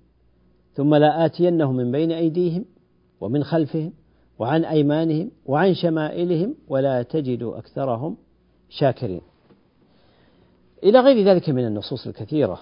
ثم 0.73 0.95
لآتينهم 0.95 1.75
من 1.75 1.91
بين 1.91 2.11
أيديهم 2.11 2.65
ومن 3.21 3.43
خلفهم 3.43 3.93
وعن 4.39 4.65
أيمانهم 4.65 5.31
وعن 5.45 5.73
شمائلهم 5.73 6.55
ولا 6.67 7.01
تجد 7.01 7.43
أكثرهم 7.43 8.17
شاكرين. 8.69 9.21
إلى 10.83 10.99
غير 10.99 11.25
ذلك 11.25 11.49
من 11.49 11.67
النصوص 11.67 12.07
الكثيرة 12.07 12.59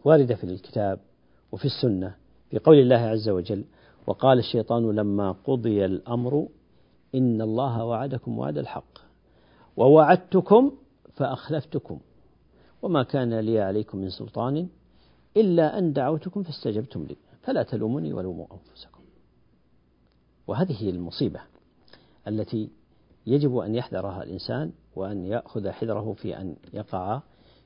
الواردة 0.00 0.34
في 0.34 0.44
الكتاب 0.44 1.00
وفي 1.52 1.64
السنة 1.64 2.14
في 2.50 2.58
قول 2.58 2.78
الله 2.78 2.96
عز 2.96 3.28
وجل 3.28 3.64
وقال 4.06 4.38
الشيطان 4.38 4.90
لما 4.90 5.32
قضي 5.32 5.84
الأمر 5.84 6.48
إن 7.14 7.40
الله 7.42 7.84
وعدكم 7.84 8.38
وعد 8.38 8.58
الحق 8.58 8.98
ووعدتكم 9.76 10.72
فأخلفتكم 11.14 11.98
وما 12.82 13.02
كان 13.02 13.40
لي 13.40 13.60
عليكم 13.60 13.98
من 13.98 14.10
سلطان 14.10 14.68
إلا 15.36 15.78
أن 15.78 15.92
دعوتكم 15.92 16.42
فاستجبتم 16.42 17.04
لي 17.04 17.16
فلا 17.42 17.62
تلوموني 17.62 18.12
ولوموا 18.12 18.46
أنفسكم. 18.52 19.00
وهذه 20.46 20.82
هي 20.82 20.90
المصيبة 20.90 21.40
التي 22.28 22.70
يجب 23.26 23.56
أن 23.56 23.74
يحذرها 23.74 24.22
الإنسان 24.22 24.72
وأن 24.96 25.24
يأخذ 25.26 25.70
حذره 25.70 26.12
في 26.12 26.38
أن 26.38 26.56
يقع 26.72 27.22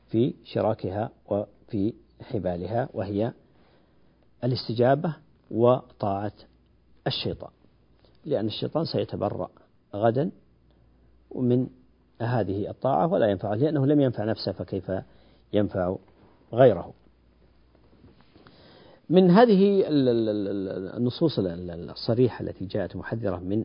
في 0.08 0.34
شراكها 0.44 1.10
وفي 1.26 1.94
حبالها 2.20 2.88
وهي 2.94 3.32
الاستجابة 4.44 5.16
وطاعة 5.50 6.32
الشيطان. 7.06 7.50
لأن 8.24 8.46
الشيطان 8.46 8.84
سيتبرأ 8.84 9.50
غدا 9.94 10.30
من 11.34 11.66
هذه 12.20 12.70
الطاعة 12.70 13.06
ولا 13.06 13.26
ينفعه 13.30 13.54
لأنه 13.54 13.86
لم 13.86 14.00
ينفع 14.00 14.24
نفسه 14.24 14.52
فكيف 14.52 14.92
ينفع 15.52 15.96
غيره؟ 16.52 16.94
من 19.10 19.30
هذه 19.30 19.84
النصوص 20.96 21.38
الصريحة 21.38 22.42
التي 22.42 22.64
جاءت 22.66 22.96
محذرة 22.96 23.36
من 23.36 23.64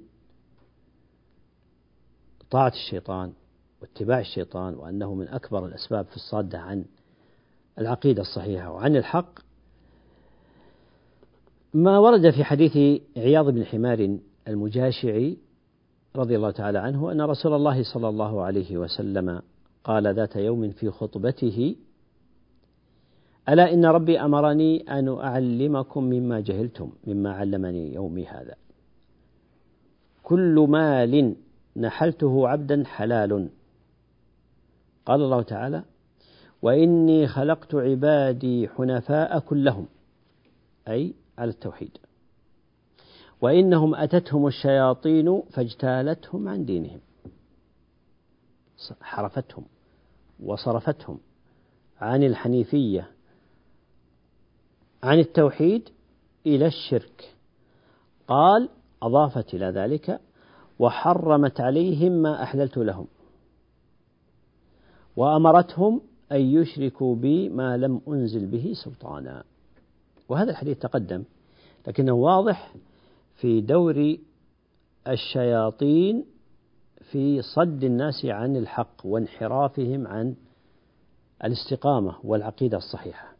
طاعة 2.52 2.71
الشيطان 2.71 3.34
واتباع 3.82 4.20
الشيطان 4.20 4.74
وأنه 4.74 5.13
من 5.13 5.28
أكبر 5.28 5.65
الأسباب 5.65 6.06
في 6.06 6.15
الصادة 6.15 6.60
عن 6.60 6.86
العقيدة 7.80 8.22
الصحيحة 8.22 8.72
وعن 8.72 8.96
الحق. 8.96 9.39
ما 11.74 12.00
ورد 12.00 12.30
في 12.30 12.44
حديث 12.44 13.02
عياض 13.18 13.50
بن 13.50 13.65
حمار 13.65 14.18
المجاشعي 14.48 15.38
رضي 16.15 16.36
الله 16.36 16.52
تعالى 16.52 16.80
عنه 16.80 17.12
أن 17.12 17.22
رسول 17.22 17.54
الله 17.54 17.84
صلى 17.94 18.10
الله 18.10 18.42
عليه 18.42 18.78
وسلم 18.78 19.42
قال 19.84 20.15
ذات 20.15 20.36
يوم 20.36 20.70
في 20.72 20.89
خطبته 20.89 21.76
ألا 23.50 23.74
إن 23.74 23.86
ربي 23.86 24.20
أمرني 24.20 24.82
أن 24.82 25.08
أعلمكم 25.08 26.04
مما 26.04 26.39
جهلتم 26.39 26.92
مما 27.08 27.32
علمني 27.34 27.94
يومي 27.94 28.26
هذا. 28.26 28.56
كل 30.24 30.68
مال 30.70 31.36
نحلته 31.78 32.48
عبدا 32.48 32.84
حلال 32.86 33.50
قال 35.10 35.22
الله 35.22 35.41
تعالى 35.41 35.84
وإني 36.62 37.28
خلقت 37.28 37.76
عبادي 37.76 38.67
حنفاء 38.67 39.39
كلهم 39.39 39.88
أي 40.88 41.13
على 41.38 41.50
التوحيد. 41.50 41.98
وإنهم 43.41 43.95
أتتهم 43.95 44.48
الشياطين 44.48 45.41
فاجتالتهم 45.41 46.48
عن 46.50 46.65
دينهم 46.65 47.00
حرفتهم 49.02 49.65
وصرفتهم 50.43 51.19
عن 52.02 52.24
الحنيفية 52.24 53.12
عن 55.04 55.19
التوحيد 55.19 55.89
إلى 56.45 56.65
الشرك. 56.67 57.36
قال 58.28 58.69
أضافت 59.02 59.54
إلى 59.54 59.65
ذلك 59.65 60.19
وحرمت 60.80 61.62
عليهم 61.62 62.12
ما 62.12 62.43
أحللت 62.43 62.78
لهم. 62.78 63.08
وأمرتهم 65.20 66.02
أن 66.32 66.42
يشركوا 66.42 67.16
بي 67.16 67.50
ما 67.50 67.78
لم 67.78 68.02
أنزل 68.08 68.46
به 68.46 68.74
سلطانا. 68.84 69.44
وهذا 70.30 70.52
الحديث 70.52 70.78
تقدم 70.80 71.24
لكنه 71.88 72.14
واضح 72.14 72.76
في 73.36 73.62
دور 73.62 74.18
الشياطين 75.08 76.26
في 77.12 77.42
صد 77.42 77.84
الناس 77.84 78.26
عن 78.26 78.56
الحق 78.56 79.06
وانحرافهم 79.06 80.08
عن 80.08 80.36
الاستقامة 81.44 82.16
والعقيدة 82.24 82.78
الصحيحة. 82.78 83.34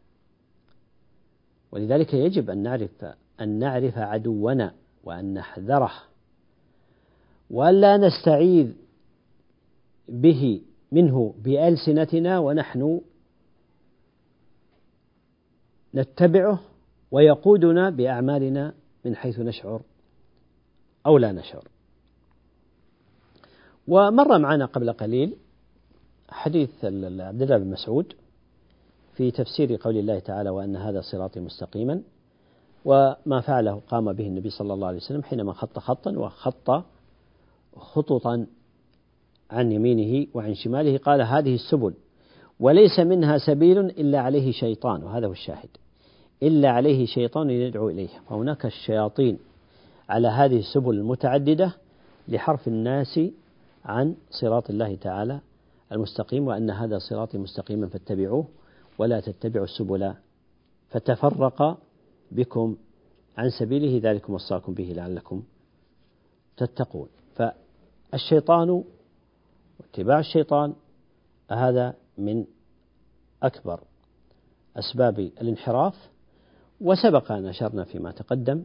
ولذلك 1.72 2.14
يجب 2.14 2.50
أن 2.50 2.58
نعرف 2.58 3.04
أن 3.40 3.58
نعرف 3.58 3.98
عدونا 3.98 4.74
وأن 5.04 5.34
نحذره. 5.34 5.92
وألا 7.50 7.96
نستعيذ 7.96 8.72
به 10.08 10.62
منه 10.92 11.34
بألسنتنا 11.38 12.38
ونحن 12.38 13.00
نتبعه 15.94 16.60
ويقودنا 17.10 17.90
بأعمالنا 17.90 18.74
من 19.04 19.16
حيث 19.16 19.38
نشعر 19.38 19.82
أو 21.06 21.18
لا 21.18 21.32
نشعر. 21.32 21.64
ومر 23.88 24.38
معنا 24.38 24.66
قبل 24.66 24.92
قليل 24.92 25.36
حديث 26.28 26.84
عبد 26.84 27.42
الله 27.42 27.58
بن 27.58 27.70
مسعود 27.70 28.12
في 29.14 29.30
تفسير 29.30 29.76
قول 29.76 29.96
الله 29.96 30.18
تعالى 30.18 30.50
وأن 30.50 30.76
هذا 30.76 31.00
صراطي 31.00 31.40
مستقيما 31.40 32.02
وما 32.84 33.40
فعله 33.40 33.82
قام 33.88 34.12
به 34.12 34.26
النبي 34.26 34.50
صلى 34.50 34.74
الله 34.74 34.86
عليه 34.88 34.96
وسلم 34.96 35.22
حينما 35.22 35.52
خط 35.52 35.78
خطا 35.78 36.10
وخط 36.10 36.84
خططا 37.76 38.46
عن 39.50 39.72
يمينه 39.72 40.26
وعن 40.34 40.54
شماله 40.54 40.98
قال 40.98 41.22
هذه 41.22 41.54
السبل 41.54 41.94
وليس 42.60 43.00
منها 43.00 43.38
سبيل 43.38 43.78
إلا 43.78 44.20
عليه 44.20 44.52
شيطان 44.52 45.02
وهذا 45.02 45.26
هو 45.26 45.32
الشاهد. 45.32 45.68
إلا 46.42 46.70
عليه 46.70 47.06
شيطان 47.06 47.50
يدعو 47.50 47.88
إليه. 47.88 48.08
فهناك 48.28 48.66
الشياطين 48.66 49.38
على 50.08 50.28
هذه 50.28 50.58
السبل 50.58 50.94
المتعددة 50.94 51.72
لحرف 52.28 52.68
الناس 52.68 53.20
عن 53.84 54.14
صراط 54.30 54.70
الله 54.70 54.94
تعالى 54.94 55.40
المستقيم 55.92 56.46
وأن 56.46 56.70
هذا 56.70 56.98
صراطي 56.98 57.38
مستقيما 57.38 57.86
فاتبعوه 57.86 58.44
ولا 58.98 59.20
تتبعوا 59.20 59.64
السبل. 59.64 60.12
فتفرق 60.88 61.78
بكم 62.32 62.76
عن 63.38 63.50
سبيله 63.50 64.10
ذلكم 64.10 64.34
وصاكم 64.34 64.74
به 64.74 64.92
لعلكم 64.96 65.42
تتقون. 66.56 67.08
فالشيطان 67.34 68.84
واتباع 69.80 70.18
الشيطان 70.18 70.74
هذا 71.50 71.94
من 72.18 72.44
أكبر 73.42 73.80
أسباب 74.76 75.18
الانحراف. 75.18 76.10
وسبق 76.80 77.32
أن 77.32 77.46
أشرنا 77.46 77.84
فيما 77.84 78.10
تقدم 78.10 78.64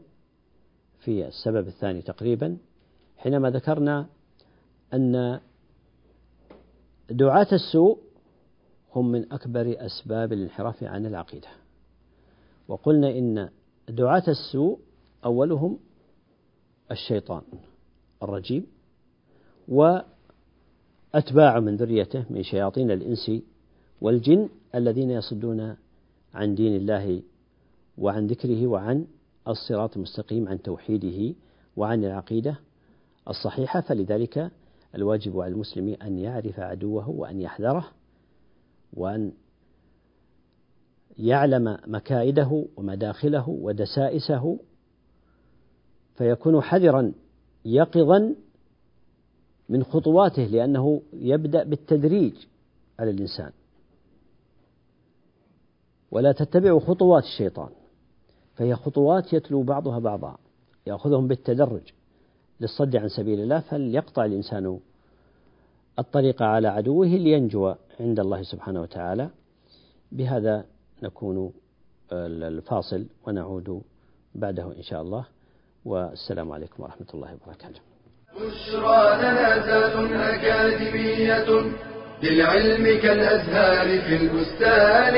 في 0.99 1.27
السبب 1.27 1.67
الثاني 1.67 2.01
تقريبا 2.01 2.57
حينما 3.17 3.49
ذكرنا 3.49 4.07
أن 4.93 5.39
دعاة 7.09 7.47
السوء 7.51 7.99
هم 8.95 9.11
من 9.11 9.33
أكبر 9.33 9.75
أسباب 9.77 10.33
الانحراف 10.33 10.83
عن 10.83 11.05
العقيدة. 11.05 11.47
وقلنا 12.67 13.09
إن 13.09 13.49
دعاة 13.89 14.23
السوء 14.27 14.79
أولهم 15.25 15.79
الشيطان 16.91 17.41
الرجيم 18.23 18.67
وأتباع 21.15 21.59
من 21.59 21.75
ذريته 21.75 22.25
من 22.29 22.43
شياطين 22.43 22.91
الإنس 22.91 23.31
والجن 24.01 24.49
الذين 24.75 25.11
يصدون 25.11 25.75
عن 26.33 26.55
دين 26.55 26.75
الله 26.75 27.21
وعن 27.97 28.27
ذكره 28.27 28.67
وعن 28.67 29.07
الصراط 29.47 29.95
المستقيم 29.95 30.47
عن 30.47 30.61
توحيده 30.61 31.35
وعن 31.77 32.03
العقيدة 32.03 32.59
الصحيحة. 33.29 33.81
فلذلك 33.81 34.51
الواجب 34.95 35.39
على 35.39 35.53
المسلم 35.53 35.95
أن 36.01 36.17
يعرف 36.17 36.59
عدوه 36.59 37.09
وأن 37.09 37.41
يحذره 37.41 37.91
وأن 38.93 39.31
يعلم 41.17 41.77
مكائده 41.87 42.65
ومداخله 42.77 43.49
ودسائسه 43.49 44.59
فيكون 46.15 46.61
حذرا 46.61 47.13
يقظا 47.65 48.35
من 49.69 49.83
خطواته 49.83 50.43
لأنه 50.43 51.01
يبدأ 51.13 51.63
بالتدريج 51.63 52.33
على 52.99 53.11
الإنسان. 53.11 53.51
ولا 56.11 56.31
تتبعوا 56.31 56.79
خطوات 56.79 57.23
الشيطان 57.23 57.69
فهي 58.55 58.75
خطوات 58.75 59.33
يتلو 59.33 59.63
بعضها 59.63 59.99
بعضا 59.99 60.37
يأخذهم 60.87 61.27
بالتدرج 61.27 61.81
للصد 62.61 62.95
عن 62.95 63.09
سبيل 63.09 63.39
الله 63.39 63.59
فليقطع 63.59 64.25
الإنسان 64.25 64.79
الطريق 65.99 66.41
على 66.41 66.67
عدوه 66.67 67.07
لينجو 67.07 67.73
عند 67.99 68.19
الله 68.19 68.43
سبحانه 68.43 68.81
وتعالى. 68.81 69.29
بهذا 70.11 70.65
نكون 71.03 71.53
الفاصل 72.11 73.05
ونعود 73.27 73.81
بعده 74.35 74.77
إن 74.77 74.83
شاء 74.83 75.01
الله. 75.01 75.25
والسلام 75.85 76.51
عليكم 76.51 76.83
ورحمة 76.83 77.07
الله 77.13 77.33
وبركاته. 77.33 77.94
بشرى 78.35 79.17
لنا 79.17 79.57
أكاديمية 80.35 81.71
للعلم 82.23 83.01
كالأزهار 83.01 84.01
في 84.01 84.15
البستان. 84.15 85.15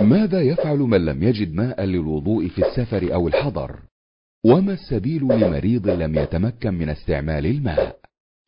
ماذا 0.00 0.40
يفعل 0.40 0.78
من 0.78 1.04
لم 1.04 1.22
يجد 1.22 1.54
ماء 1.54 1.84
للوضوء 1.84 2.48
في 2.48 2.58
السفر 2.58 3.14
أو 3.14 3.28
الحضر؟ 3.28 3.80
وما 4.44 4.72
السبيل 4.72 5.22
لمريض 5.22 5.88
لم 5.88 6.18
يتمكن 6.18 6.74
من 6.74 6.88
استعمال 6.88 7.46
الماء؟ 7.46 7.97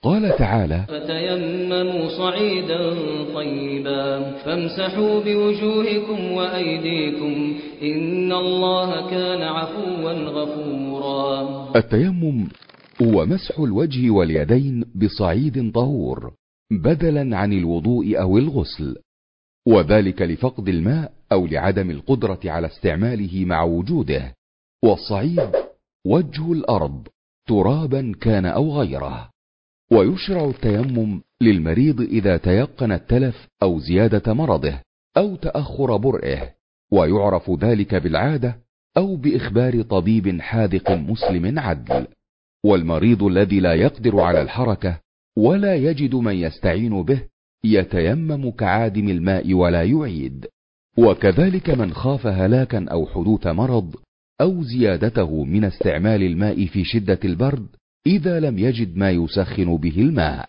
قال 0.02 0.36
تعالى 0.36 0.84
فتيمموا 0.88 2.08
صعيدا 2.08 2.94
طيبا 3.34 4.30
فامسحوا 4.44 5.20
بوجوهكم 5.20 6.32
وأيديكم 6.32 7.58
إن 7.82 8.32
الله 8.32 9.10
كان 9.10 9.42
عفوا 9.42 10.12
غفورا. 10.12 11.72
التيمم 11.76 12.48
هو 13.02 13.26
مسح 13.26 13.58
الوجه 13.58 14.10
واليدين 14.10 14.84
بصعيد 14.94 15.72
طهور 15.72 16.32
بدلا 16.70 17.36
عن 17.36 17.52
الوضوء 17.52 18.20
أو 18.20 18.38
الغسل 18.38 18.96
وذلك 19.66 20.22
لفقد 20.22 20.68
الماء 20.68 21.12
أو 21.32 21.46
لعدم 21.46 21.90
القدرة 21.90 22.40
على 22.44 22.66
استعماله 22.66 23.44
مع 23.44 23.62
وجوده 23.62 24.34
والصعيد 24.84 25.50
وجه 26.06 26.52
الأرض 26.52 27.08
ترابا 27.48 28.12
كان 28.20 28.46
أو 28.46 28.80
غيره. 28.80 29.30
ويشرع 29.92 30.44
التيمم 30.44 31.20
للمريض 31.42 32.00
إذا 32.00 32.36
تيقن 32.36 32.92
التلف 32.92 33.48
أو 33.62 33.78
زيادة 33.78 34.34
مرضه 34.34 34.80
أو 35.16 35.36
تأخر 35.36 35.96
برئه 35.96 36.50
ويعرف 36.92 37.50
ذلك 37.50 37.94
بالعادة 37.94 38.56
أو 38.96 39.16
بإخبار 39.16 39.82
طبيب 39.82 40.40
حاذق 40.40 40.90
مسلم 40.90 41.58
عدل. 41.58 42.06
والمريض 42.64 43.22
الذي 43.22 43.60
لا 43.60 43.74
يقدر 43.74 44.20
على 44.20 44.42
الحركة 44.42 45.00
ولا 45.38 45.74
يجد 45.74 46.14
من 46.14 46.34
يستعين 46.34 47.02
به 47.02 47.22
يتيمم 47.64 48.50
كعادم 48.50 49.08
الماء 49.08 49.54
ولا 49.54 49.82
يعيد. 49.82 50.46
وكذلك 50.98 51.70
من 51.70 51.92
خاف 51.92 52.26
هلاكا 52.26 52.86
أو 52.90 53.06
حدوث 53.06 53.46
مرض 53.46 53.94
أو 54.40 54.62
زيادته 54.62 55.44
من 55.44 55.64
استعمال 55.64 56.22
الماء 56.22 56.66
في 56.66 56.84
شدة 56.84 57.18
البرد 57.24 57.66
إذا 58.06 58.40
لم 58.40 58.58
يجد 58.58 58.96
ما 58.96 59.10
يسخن 59.10 59.76
به 59.76 59.98
الماء. 59.98 60.48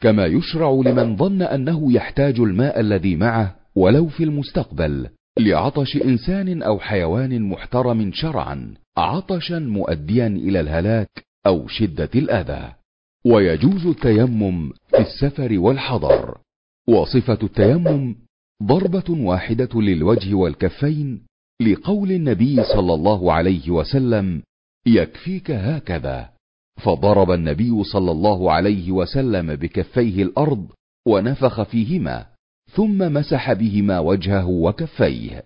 كما 0.00 0.26
يشرع 0.26 0.70
لمن 0.70 1.16
ظن 1.16 1.42
أنه 1.42 1.92
يحتاج 1.92 2.40
الماء 2.40 2.80
الذي 2.80 3.16
معه 3.16 3.56
ولو 3.76 4.08
في 4.08 4.24
المستقبل 4.24 5.08
لعطش 5.38 5.96
إنسان 5.96 6.62
أو 6.62 6.78
حيوان 6.78 7.42
محترم 7.42 8.10
شرعا 8.12 8.74
عطشا 8.96 9.58
مؤديا 9.58 10.26
إلى 10.26 10.60
الهلاك 10.60 11.24
أو 11.46 11.68
شدة 11.68 12.10
الأذى. 12.14 12.72
ويجوز 13.26 13.86
التيمم 13.86 14.70
في 14.88 14.98
السفر 14.98 15.58
والحضر. 15.58 16.38
وصفة 16.88 17.38
التيمم 17.42 18.16
ضربة 18.62 19.10
واحدة 19.10 19.80
للوجه 19.80 20.34
والكفين 20.34 21.22
لقول 21.62 22.12
النبي 22.12 22.64
صلى 22.64 22.94
الله 22.94 23.32
عليه 23.32 23.70
وسلم 23.70 24.42
يكفيك 24.86 25.50
هكذا. 25.50 26.33
فضرب 26.76 27.30
النبي 27.30 27.84
صلى 27.84 28.10
الله 28.10 28.52
عليه 28.52 28.92
وسلم 28.92 29.56
بكفيه 29.56 30.22
الأرض 30.22 30.66
ونفخ 31.06 31.62
فيهما 31.62 32.26
ثم 32.72 32.98
مسح 33.12 33.52
بهما 33.52 33.98
وجهه 33.98 34.46
وكفيه. 34.46 35.44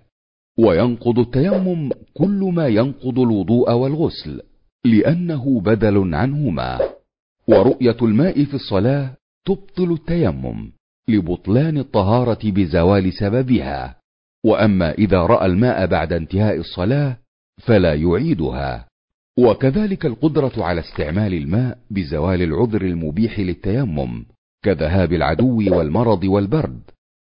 وينقض 0.59 1.19
التيمم 1.19 1.91
كل 2.15 2.51
ما 2.55 2.69
ينقض 2.69 3.19
الوضوء 3.19 3.73
والغسل 3.73 4.43
لأنه 4.85 5.61
بدل 5.61 6.15
عنهما. 6.15 6.81
ورؤية 7.49 7.97
الماء 8.03 8.45
في 8.45 8.55
الصلاة 8.55 9.17
تبطل 9.47 9.93
التيمم 9.93 10.71
لبطلان 11.09 11.79
الطهارة 11.79 12.39
بزوال 12.45 13.13
سببها. 13.13 13.97
وأما 14.45 14.93
إذا 14.93 15.19
رأى 15.19 15.47
الماء 15.47 15.87
بعد 15.87 16.13
انتهاء 16.13 16.57
الصلاة 16.57 17.17
فلا 17.59 17.95
يعيدها. 17.95 18.88
وكذلك 19.39 20.07
القدرة 20.07 20.53
على 20.65 20.81
استعمال 20.81 21.35
الماء 21.35 21.79
بزوال 21.91 22.43
العذر 22.43 22.83
المبيح 22.83 23.41
للتيمم 23.41 24.25
كذهاب 24.65 25.13
العدو 25.13 25.77
والمرض 25.77 26.25
والبرد 26.25 26.81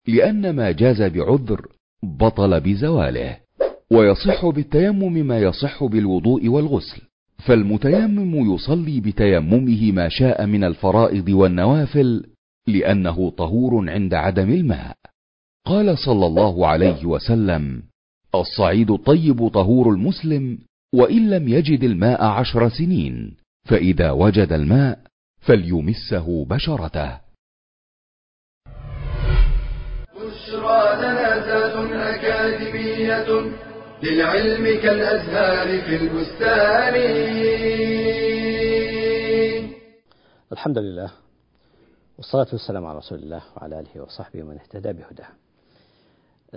لأن 0.07 0.55
ما 0.55 0.71
جاز 0.71 1.01
بعذر 1.01 1.67
بطل 2.03 2.59
بزواله 2.61 3.37
ويصح 3.91 4.45
بالتيمم 4.45 5.13
ما 5.13 5.39
يصح 5.39 5.83
بالوضوء 5.83 6.47
والغسل. 6.47 7.01
فالمتيمم 7.45 8.53
يصلي 8.53 8.99
بتيممه 8.99 9.91
ما 9.91 10.09
شاء 10.09 10.45
من 10.45 10.63
الفرائض 10.63 11.29
والنوافل 11.29 12.25
لأنه 12.67 13.29
طهور 13.29 13.89
عند 13.89 14.13
عدم 14.13 14.49
الماء. 14.49 14.95
قال 15.65 15.97
صلى 15.97 16.25
الله 16.25 16.67
عليه 16.67 17.05
وسلم 17.05 17.83
الصعيد 18.35 18.91
الطيب 18.91 19.47
طهور 19.47 19.89
المسلم 19.89 20.57
وإن 20.95 21.29
لم 21.29 21.47
يجد 21.47 21.83
الماء 21.83 22.23
عشر 22.23 22.69
سنين 22.69 23.37
فإذا 23.69 24.11
وجد 24.11 24.51
الماء 24.51 24.99
فليمسه 25.39 26.45
بشرته. 26.45 27.19
بشرى 30.15 30.81
لنا 31.01 31.45
ذات 31.45 31.75
أكاديمية 31.91 33.27
للعلم 34.03 34.81
كالأزهار 34.81 35.81
في 35.81 35.95
البستان. 35.95 36.95
الحمد 40.51 40.77
لله 40.77 41.11
والصلاة 42.17 42.47
والسلام 42.51 42.85
على 42.85 42.97
رسول 42.97 43.19
الله 43.19 43.41
وعلى 43.57 43.79
آله 43.79 44.01
وصحبه 44.01 44.43
ومن 44.43 44.57
اهتدى 44.57 44.93
بهداه. 44.93 45.29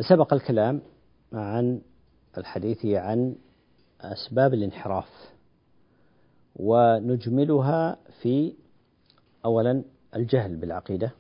سبق 0.01 0.35
الكلام 0.35 0.81
عن 1.33 1.81
الحديث 2.38 2.87
عن 2.87 3.35
أسباب 4.01 4.55
الانحراف 4.55 5.33
ونجملها 6.57 7.99
في 8.23 8.55
أولا 9.45 9.85
الجهل 10.17 10.57
بالعقيدة 10.57 11.11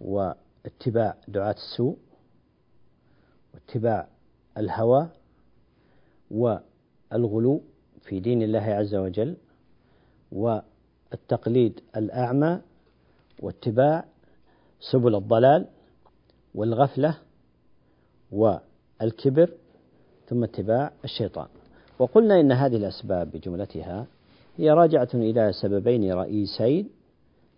واتباع 0.00 1.16
دعاة 1.28 1.52
السوء 1.54 1.96
واتباع 3.54 4.08
الهوى 4.58 5.08
والغلو 6.30 7.62
في 8.02 8.20
دين 8.20 8.42
الله 8.42 8.60
عز 8.60 8.94
وجل 8.94 9.36
والتقليد 10.32 11.80
الأعمى 11.96 12.60
واتباع 13.42 14.04
سبل 14.92 15.14
الضلال 15.14 15.68
والغفلة 16.54 17.18
والكبر 18.32 19.54
ثم 20.28 20.44
اتباع 20.44 20.92
الشيطان. 21.04 21.46
وقلنا 21.98 22.40
إن 22.40 22.52
هذه 22.52 22.76
الأسباب 22.76 23.30
بجملتها 23.30 24.06
هي 24.56 24.70
راجعة 24.70 25.08
إلى 25.14 25.52
سببين 25.52 26.12
رئيسين 26.12 26.88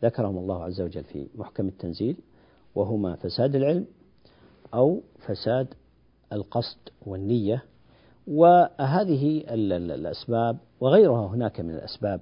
ذكرهم 0.03 0.39
الله 0.39 0.65
عز 0.65 0.81
وجل 0.81 1.05
في 1.05 1.27
محكم 1.35 1.69
التنزيل 1.69 2.17
وهما 2.75 3.17
فساد 3.17 3.55
العلم 3.55 3.87
أو 4.75 5.01
فساد 5.27 5.75
القصد 6.33 6.79
والنية. 7.07 7.65
وهذه 8.27 9.45
الأسباب 9.49 10.57
وغيرها 10.81 11.27
هناك 11.27 11.61
من 11.61 11.71
الأسباب 11.71 12.21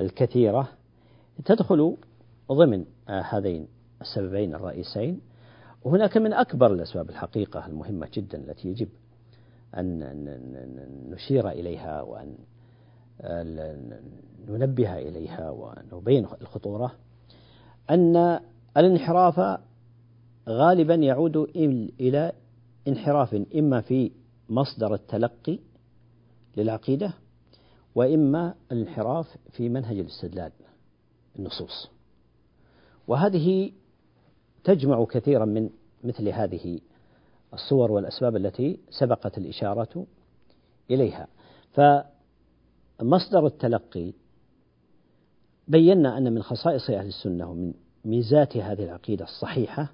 الكثيرة 0.00 0.68
تدخل 1.44 1.96
ضمن 2.52 2.84
هذين 3.08 3.68
السببين 4.00 4.54
الرئيسين. 4.54 5.20
وهناك 5.84 6.16
من 6.16 6.32
أكبر 6.32 6.72
الأسباب 6.72 7.10
الحقيقة 7.10 7.66
المهمة 7.66 8.08
جدا 8.14 8.38
التي 8.38 8.68
يجب 8.68 8.88
أن 9.78 9.98
نشير 11.10 11.48
إليها 11.48 12.02
وأن 12.02 12.34
ننبه 14.48 14.98
إليها 14.98 15.50
ونبين 15.50 16.24
الخطورة 16.24 16.92
أن 17.90 18.40
الانحراف 18.76 19.60
غالبا 20.48 20.94
يعود 20.94 21.36
إلى 22.00 22.32
انحراف 22.88 23.34
إما 23.54 23.80
في 23.80 24.12
مصدر 24.48 24.94
التلقي 24.94 25.58
للعقيدة 26.56 27.14
وإما 27.94 28.54
الانحراف 28.72 29.36
في 29.50 29.68
منهج 29.68 29.98
الاستدلال 29.98 30.52
النصوص. 31.38 31.90
وهذه 33.08 33.72
تجمع 34.64 35.04
كثيرا 35.04 35.44
من 35.44 35.70
مثل 36.04 36.28
هذه 36.28 36.80
الصور 37.54 37.92
والأسباب 37.92 38.36
التي 38.36 38.78
سبقت 38.90 39.38
الإشارة 39.38 40.06
إليها. 40.90 41.26
فمصدر 41.72 43.46
التلقي 43.46 44.12
بينا 45.68 46.18
أن 46.18 46.32
من 46.32 46.42
خصائص 46.42 46.90
أهل 46.90 47.06
السنة 47.06 47.50
ومن 47.50 47.72
ميزات 48.04 48.56
هذه 48.56 48.84
العقيدة 48.84 49.24
الصحيحة 49.24 49.92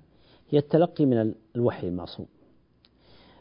هي 0.50 0.58
التلقي 0.58 1.06
من 1.06 1.34
الوحي 1.56 1.88
المعصوم. 1.88 2.26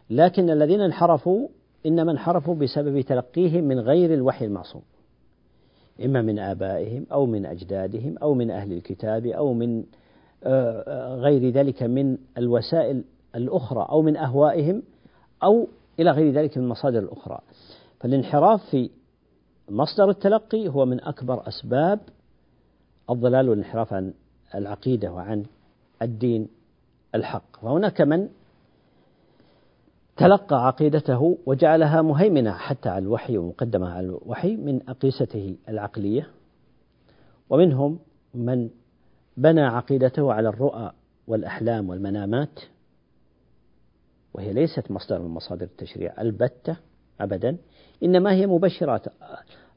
لكن 0.09 0.49
الذين 0.49 0.81
انحرفوا 0.81 1.47
إنما 1.85 2.11
انحرفوا 2.11 2.55
بسبب 2.55 3.01
تلقيهم 3.01 3.63
من 3.63 3.79
غير 3.79 4.13
الوحي 4.13 4.45
المعصوم. 4.45 4.81
إما 6.05 6.21
من 6.21 6.39
آبائهم 6.39 7.05
أو 7.11 7.25
من 7.25 7.45
أجدادهم 7.45 8.17
أو 8.17 8.33
من 8.33 8.51
أهل 8.51 8.73
الكتاب 8.73 9.25
أو 9.25 9.53
من 9.53 9.83
آه، 10.43 10.83
آه، 10.87 11.15
غير 11.15 11.49
ذلك 11.49 11.83
من 11.83 12.17
الوسائل 12.37 13.03
الأخرى 13.35 13.87
أو 13.89 14.01
من 14.01 14.17
أهوائهم 14.17 14.83
أو 15.43 15.67
إلى 15.99 16.11
غير 16.11 16.33
ذلك 16.33 16.57
من 16.57 16.63
المصادر 16.63 16.99
الأخرى. 16.99 17.39
فالانحراف 17.99 18.65
في 18.69 18.89
مصدر 19.69 20.09
التلقي 20.09 20.67
هو 20.67 20.85
من 20.85 21.01
أكبر 21.01 21.47
أسباب 21.47 21.99
الضلال 23.09 23.49
والانحراف 23.49 23.93
عن 23.93 24.13
العقيدة 24.55 25.11
وعن 25.11 25.45
الدين 26.01 26.47
الحق. 27.15 27.63
وهناك 27.63 28.01
من 28.01 28.29
تلقى 30.17 30.67
عقيدته 30.67 31.37
وجعلها 31.45 32.01
مهيمنة 32.01 32.51
حتى 32.51 32.89
على 32.89 33.03
الوحي 33.03 33.37
ومقدمة 33.37 33.89
على 33.89 34.07
الوحي 34.07 34.55
من 34.55 34.89
أقيسته 34.89 35.55
العقلية. 35.69 36.27
ومنهم 37.49 37.99
من 38.33 38.69
بنى 39.37 39.61
عقيدته 39.61 40.33
على 40.33 40.49
الرؤى 40.49 40.91
والأحلام 41.27 41.89
والمنامات. 41.89 42.59
وهي 44.33 44.53
ليست 44.53 44.91
مصدر 44.91 45.19
من 45.19 45.27
مصادر 45.27 45.65
التشريع 45.65 46.21
البتة 46.21 46.75
أبدا 47.21 47.57
إنما 48.03 48.33
هي 48.33 48.47
مبشرات. 48.47 49.05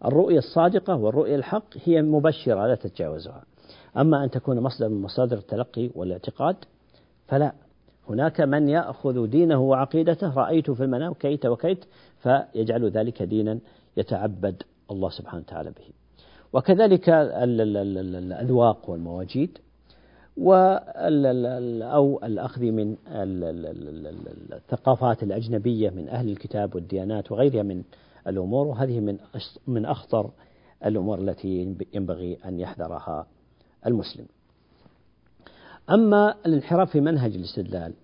الرؤية 0.04 0.38
الصادقة 0.38 0.96
والرؤية 0.96 1.36
الحق 1.36 1.64
هي 1.84 2.02
مبشرة 2.02 2.66
لا 2.66 2.74
تتجاوزها. 2.74 3.44
أما 3.96 4.24
أن 4.24 4.30
تكون 4.30 4.60
مصدر 4.60 4.88
من 4.88 5.02
مصادر 5.02 5.36
التلقي 5.36 5.90
والاعتقاد 5.94 6.56
فلا. 7.26 7.52
هناك 8.08 8.40
من 8.40 8.68
يأخذ 8.68 9.26
دينه 9.26 9.60
وعقيدته 9.60 10.34
رأيت 10.34 10.70
في 10.70 10.84
المنام 10.84 11.14
كيت 11.14 11.46
وكيت 11.46 11.84
فيجعل 12.18 12.90
ذلك 12.90 13.22
دينا 13.22 13.58
يتعبد 13.96 14.62
الله 14.90 15.10
سبحانه 15.10 15.42
وتعالى 15.42 15.70
به. 15.70 15.84
وكذلك 16.52 17.08
الأذواق 17.08 18.90
والمواجيد. 18.90 19.58
أو 20.38 22.20
الأخذ 22.25 22.62
من 22.62 22.97
الثقافات 24.53 25.23
الأجنبية 25.23 25.90
من 25.90 26.09
أهل 26.09 26.29
الكتاب 26.29 26.75
والديانات 26.75 27.33
وغيرها 27.33 27.62
من 27.62 27.83
الأمور 28.27 28.66
وهذه 28.66 29.01
من 29.01 29.18
من 29.66 29.85
أخطر 29.85 30.31
الأمور 30.85 31.18
التي 31.18 31.77
ينبغي 31.94 32.38
أن 32.44 32.61
يحذرها 32.61 33.27
المسلم. 33.87 34.27
أما 35.90 36.35
الانحراف 36.47 36.90
في 36.90 37.01
منهج 37.01 37.35
الاستدلال 37.35 37.94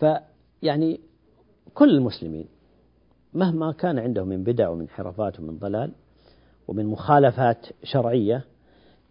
فيعني 0.00 1.00
كل 1.74 1.90
المسلمين 1.90 2.46
مهما 3.34 3.72
كان 3.72 3.98
عندهم 3.98 4.28
من 4.28 4.44
بدع 4.44 4.68
ومن 4.68 4.80
انحرافات 4.80 5.40
ومن 5.40 5.58
ضلال 5.58 5.92
ومن 6.68 6.86
مخالفات 6.86 7.66
شرعية 7.82 8.44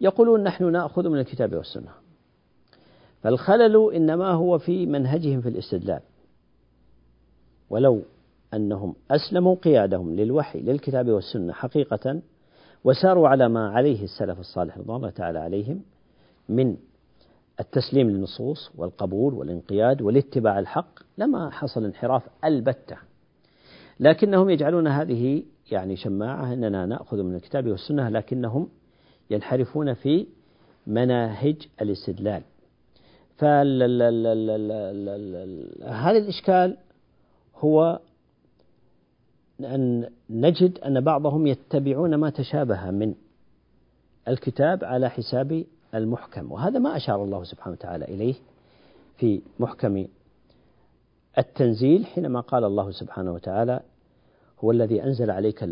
يقولون 0.02 0.44
نحن 0.44 0.72
نأخذ 0.72 1.10
من 1.10 1.20
الكتاب 1.20 1.56
والسنة 1.56 2.03
فالخلل 3.24 3.94
إنما 3.94 4.32
هو 4.32 4.58
في 4.58 4.86
منهجهم 4.86 5.42
في 5.42 5.50
الاستدلال. 5.50 6.02
ولو 7.70 8.02
أنهم 8.54 8.96
أسلموا 9.12 9.56
قيادهم 9.56 10.16
للوحي 10.16 10.60
للكتاب 10.60 11.10
والسنة 11.10 11.54
حقيقة 11.54 12.22
وساروا 12.84 13.28
على 13.28 13.50
ما 13.50 13.70
عليه 13.70 14.04
السلف 14.04 14.40
الصالح 14.40 14.78
رضوان 14.78 14.98
الله 14.98 15.10
تعالى 15.10 15.40
عليهم 15.40 15.82
من 16.50 16.78
التسليم 17.60 18.10
للنصوص 18.10 18.72
والقبول 18.76 19.34
والانقياد 19.34 20.02
والاتباع 20.02 20.60
الحق 20.60 21.00
لما 21.18 21.50
حصل 21.50 21.86
انحراف 21.86 22.24
البتة. 22.46 22.98
لكنهم 24.00 24.50
يجعلون 24.50 24.88
هذه 24.88 25.44
يعني 25.72 25.96
شماعة 25.96 26.54
أننا 26.54 26.86
نأخذ 26.86 27.24
من 27.24 27.36
الكتاب 27.36 27.68
والسنة 27.68 28.10
لكنهم 28.10 28.70
ينحرفون 29.30 29.94
في 29.94 30.28
مناهج 30.88 31.68
الاستدلال. 31.82 32.42
فهذا 33.38 33.62
الإشكال 36.18 36.78
هو 37.56 38.00
أن 39.60 40.10
نجد 40.30 40.80
أن 40.80 41.02
بعضهم 41.02 41.48
يتبعون 41.48 42.16
ما 42.16 42.30
تشابه 42.30 42.92
من 42.92 43.14
الكتاب 44.28 44.84
على 44.84 45.10
حساب 45.10 45.66
المحكم 45.96 46.52
وهذا 46.52 46.80
ما 46.80 46.98
أشار 46.98 47.24
الله 47.24 47.44
سبحانه 47.44 47.74
وتعالى 47.74 48.06
إليه 48.06 48.34
في 49.18 49.42
محكم 49.60 50.06
التنزيل 51.38 52.06
حينما 52.06 52.40
قال 52.40 52.64
الله 52.64 52.92
سبحانه 52.92 53.34
وتعالى 53.34 53.80
هو 54.64 54.72
الذي 54.72 55.04
أنزل 55.04 55.32
عليك 55.32 55.70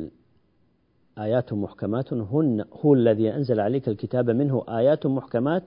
آيات 1.17 1.53
محكمات 1.53 2.13
هن 2.13 2.65
هو 2.85 2.93
الذي 2.93 3.33
أنزل 3.33 3.59
عليك 3.59 3.87
الكتاب 3.87 4.29
منه 4.29 4.63
آيات 4.69 5.05
محكمات 5.05 5.63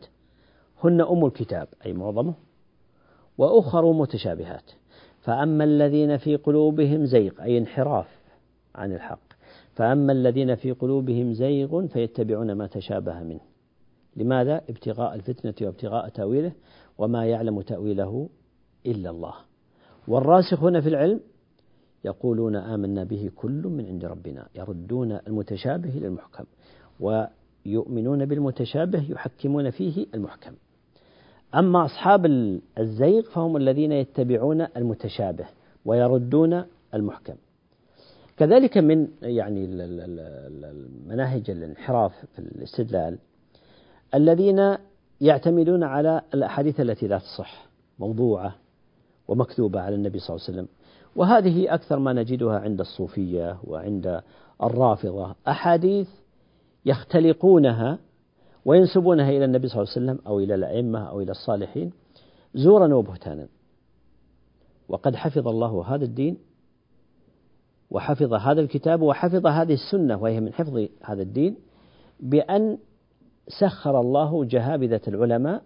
هن 0.84 1.00
أم 1.00 1.26
الكتاب 1.26 1.68
أي 1.86 1.92
معظمه 1.92 2.34
وأخر 3.38 3.92
متشابهات. 3.92 4.70
فأما 5.20 5.64
الذين 5.64 6.16
في 6.16 6.36
قلوبهم 6.36 7.06
زيغ 7.06 7.42
أي 7.42 7.58
انحراف 7.58 8.08
عن 8.74 8.92
الحق. 8.92 9.32
فأما 9.74 10.12
الذين 10.12 10.54
في 10.54 10.72
قلوبهم 10.72 11.32
زيغ 11.32 11.86
فيتبعون 11.86 12.52
ما 12.52 12.66
تشابه 12.66 13.22
منه. 13.22 13.40
لماذا؟ 14.16 14.60
ابتغاء 14.68 15.14
الفتنة 15.14 15.54
وابتغاء 15.62 16.08
تأويله 16.08 16.52
وما 16.98 17.26
يعلم 17.26 17.60
تأويله 17.60 18.28
إلا 18.86 19.10
الله. 19.10 19.34
والراسخون 20.08 20.80
في 20.80 20.88
العلم 20.88 21.20
يقولون 22.04 22.56
آمنا 22.56 23.04
به 23.04 23.30
كل 23.36 23.62
من 23.66 23.86
عند 23.86 24.04
ربنا 24.04 24.48
يردون 24.54 25.12
المتشابه 25.12 25.88
إلى 25.88 26.06
المحكم 26.06 26.44
ويؤمنون 27.66 28.24
بالمتشابه 28.24 29.04
يحكمون 29.10 29.70
فيه 29.70 30.06
المحكم. 30.14 30.52
أما 31.54 31.84
أصحاب 31.84 32.26
الزيغ 32.78 33.22
فهم 33.22 33.56
الذين 33.56 33.92
يتبعون 33.92 34.66
المتشابه 34.76 35.46
ويردون 35.84 36.64
المحكم. 36.94 37.34
كذلك 38.36 38.78
من 38.78 39.08
يعني 39.22 39.66
مناهج 41.06 41.50
الانحراف 41.50 42.12
في 42.32 42.38
الاستدلال 42.38 43.18
الذين 44.14 44.76
يعتمدون 45.20 45.82
على 45.82 46.22
الأحاديث 46.34 46.80
التي 46.80 47.06
لا 47.06 47.18
تصح 47.18 47.66
موضوعة 47.98 48.54
ومكذوبة 49.28 49.80
على 49.80 49.94
النبي 49.94 50.18
صلى 50.18 50.36
الله 50.36 50.46
عليه 50.48 50.58
وسلم. 50.58 50.68
وهذه 51.16 51.74
أكثر 51.74 51.98
ما 51.98 52.12
نجدها 52.12 52.58
عند 52.58 52.80
الصوفية 52.80 53.58
وعند 53.64 54.20
الرافضة. 54.62 55.34
أحاديث 55.48 56.08
يختلقونها 56.86 57.98
وينسبونها 58.64 59.30
إلى 59.30 59.44
النبي 59.44 59.68
صلى 59.68 59.82
الله 59.82 59.92
عليه 59.96 60.04
وسلم 60.04 60.26
أو 60.26 60.40
إلى 60.40 60.54
الأئمة 60.54 61.08
أو 61.08 61.20
إلى 61.20 61.30
الصالحين 61.30 61.92
زورا 62.54 62.94
وبهتانا. 62.94 63.48
وقد 64.88 65.16
حفظ 65.16 65.48
الله 65.48 65.94
هذا 65.94 66.04
الدين 66.04 66.38
وحفظ 67.90 68.32
هذا 68.32 68.60
الكتاب 68.60 69.02
وحفظ 69.02 69.46
هذه 69.46 69.72
السنة 69.72 70.22
وهي 70.22 70.40
من 70.40 70.52
حفظ 70.52 70.86
هذا 71.02 71.22
الدين 71.22 71.56
بأن 72.20 72.78
سخر 73.60 74.00
الله 74.00 74.44
جهابذة 74.44 75.00
العلماء 75.08 75.62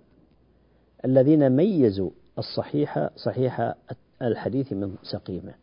الذين 1.05 1.51
ميزوا 1.51 2.11
الصحيح 2.39 3.11
صحيح 3.17 3.75
الحديث 4.23 4.73
من 4.73 4.95
سقيمه. 5.03 5.55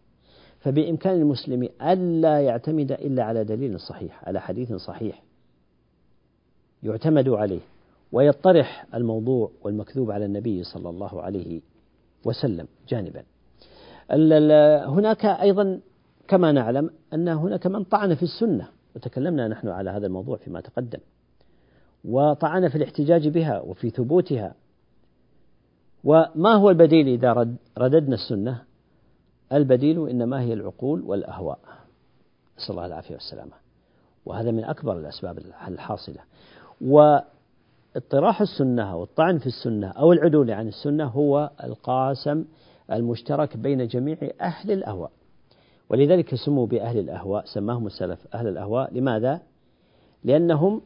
فبإمكان 0.59 1.21
المسلم 1.21 1.69
ألا 1.81 2.41
يعتمد 2.41 2.91
إلا 2.91 3.23
على 3.23 3.43
دليل 3.43 3.79
صحيح 3.79 4.27
على 4.27 4.41
حديث 4.41 4.73
صحيح. 4.73 5.24
يعتمد 6.85 7.29
عليه 7.29 7.59
ويطرح 8.11 8.85
الموضوع 8.93 9.51
والمكذوب 9.63 10.11
على 10.11 10.25
النبي 10.25 10.63
صلى 10.63 10.89
الله 10.89 11.21
عليه 11.21 11.61
وسلم 12.25 12.67
جانبا. 12.89 13.23
هناك 14.87 15.25
أيضا 15.25 15.79
كما 16.27 16.51
نعلم 16.51 16.89
أن 17.13 17.27
هناك 17.27 17.67
من 17.67 17.83
طعن 17.83 18.15
في 18.15 18.23
السنة 18.23 18.67
وتكلمنا 18.95 19.47
نحن 19.47 19.67
على 19.67 19.89
هذا 19.89 20.07
الموضوع 20.07 20.37
فيما 20.37 20.61
تقدم 20.61 20.99
وطعن 22.05 22.69
في 22.69 22.75
الاحتجاج 22.75 23.27
بها 23.27 23.59
وفي 23.61 23.89
ثبوتها. 23.89 24.55
وما 26.03 26.53
هو 26.53 26.69
البديل 26.69 27.07
إذا 27.07 27.33
رددنا 27.77 28.15
السنة؟ 28.15 28.61
البديل 29.53 30.09
إنما 30.09 30.41
هي 30.41 30.53
العقول 30.53 31.01
والأهواء. 31.01 31.59
نسأل 32.57 32.69
الله 32.69 32.85
العافية 32.85 33.13
والسلامة. 33.13 33.53
وهذا 34.25 34.51
من 34.51 34.63
أكبر 34.63 34.99
الأسباب 34.99 35.37
الحاصلة. 35.67 36.21
واطراح 36.81 38.41
السنة 38.41 38.95
والطعن 38.97 39.37
في 39.37 39.47
السنة 39.47 39.87
أو 39.87 40.13
العدول 40.13 40.51
عن 40.51 40.67
السنة 40.67 41.05
هو 41.05 41.49
القاسم 41.63 42.45
المشترك 42.91 43.57
بين 43.57 43.87
جميع 43.87 44.17
أهل 44.41 44.71
الأهواء. 44.71 45.11
ولذلك 45.89 46.35
سموا 46.35 46.67
بأهل 46.67 46.99
الأهواء 46.99 47.45
سماهم 47.45 47.85
السلف 47.87 48.27
أهل 48.35 48.47
الأهواء. 48.47 48.93
لماذا؟ 48.93 49.41
لأنهم 50.23 50.81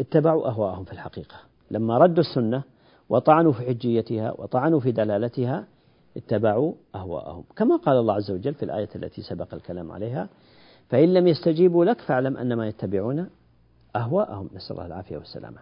اتبعوا 0.00 0.48
أهواءهم 0.48 0.84
في 0.84 0.92
الحقيقة. 0.92 1.36
لما 1.70 1.98
ردوا 1.98 2.20
السنة 2.24 2.62
وطعنوا 3.08 3.52
في 3.52 3.62
حجيتها 3.66 4.32
وطعنوا 4.38 4.80
في 4.80 4.92
دلالتها 4.92 5.64
اتبعوا 6.16 6.72
أهواءهم. 6.94 7.44
كما 7.56 7.76
قال 7.76 7.96
الله 7.96 8.14
عز 8.14 8.30
وجل 8.30 8.54
في 8.54 8.62
الآية 8.62 8.88
التي 8.96 9.22
سبق 9.22 9.54
الكلام 9.54 9.92
عليها 9.92 10.28
فإن 10.88 11.14
لم 11.14 11.26
يستجيبوا 11.26 11.84
لك 11.84 12.00
فاعلم 12.00 12.36
أنما 12.36 12.68
يتبعون 12.68 13.28
أهواءهم. 13.96 14.50
نسأل 14.54 14.76
الله 14.76 14.86
العافية 14.86 15.16
والسلامة. 15.18 15.58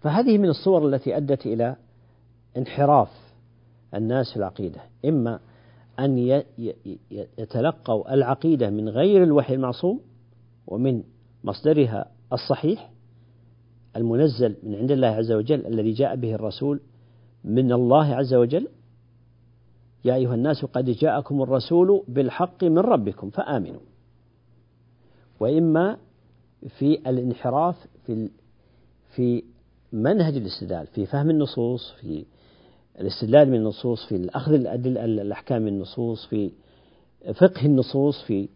فهذه 0.00 0.38
من 0.38 0.48
الصور 0.48 0.88
التي 0.88 1.16
أدت 1.16 1.46
إلى 1.46 1.76
انحراف 2.56 3.10
الناس 3.94 4.30
في 4.30 4.36
العقيدة. 4.36 4.80
إما 5.04 5.38
أن 5.98 6.18
يتلقوا 7.38 8.14
العقيدة 8.14 8.70
من 8.70 8.88
غير 8.88 9.22
الوحي 9.22 9.54
المعصوم 9.54 10.00
ومن 10.66 11.02
مصدرها 11.44 12.10
الصحيح 12.32 12.90
المنزل 13.96 14.56
من 14.62 14.74
عند 14.74 14.90
الله 14.90 15.08
عز 15.08 15.32
وجل 15.32 15.66
الذي 15.66 15.92
جاء 15.92 16.16
به 16.16 16.34
الرسول 16.34 16.80
من 17.44 17.72
الله 17.72 18.14
عز 18.14 18.34
وجل. 18.34 18.68
يا 20.04 20.14
أيها 20.14 20.34
الناس 20.34 20.64
قد 20.64 20.90
جاءكم 20.90 21.42
الرسول 21.42 22.04
بالحق 22.08 22.64
من 22.64 22.78
ربكم 22.78 23.30
فآمنوا. 23.30 23.80
وإما 25.40 25.96
في 26.68 27.10
الانحراف 27.10 27.76
في 28.06 28.28
في 29.14 29.42
منهج 29.92 30.36
الاستدلال 30.36 30.86
في 30.86 31.06
فهم 31.06 31.30
النصوص 31.30 31.92
في 32.00 32.24
الاستدلال 33.00 33.48
من 33.48 33.54
النصوص 33.54 34.06
في 34.06 34.16
الأخذ 34.16 34.52
الأدلة 34.52 35.04
الأحكام 35.04 35.62
من 35.62 35.68
النصوص 35.68 36.26
في 36.26 36.50
فقه 37.34 37.66
النصوص 37.66 38.22
في 38.22 38.48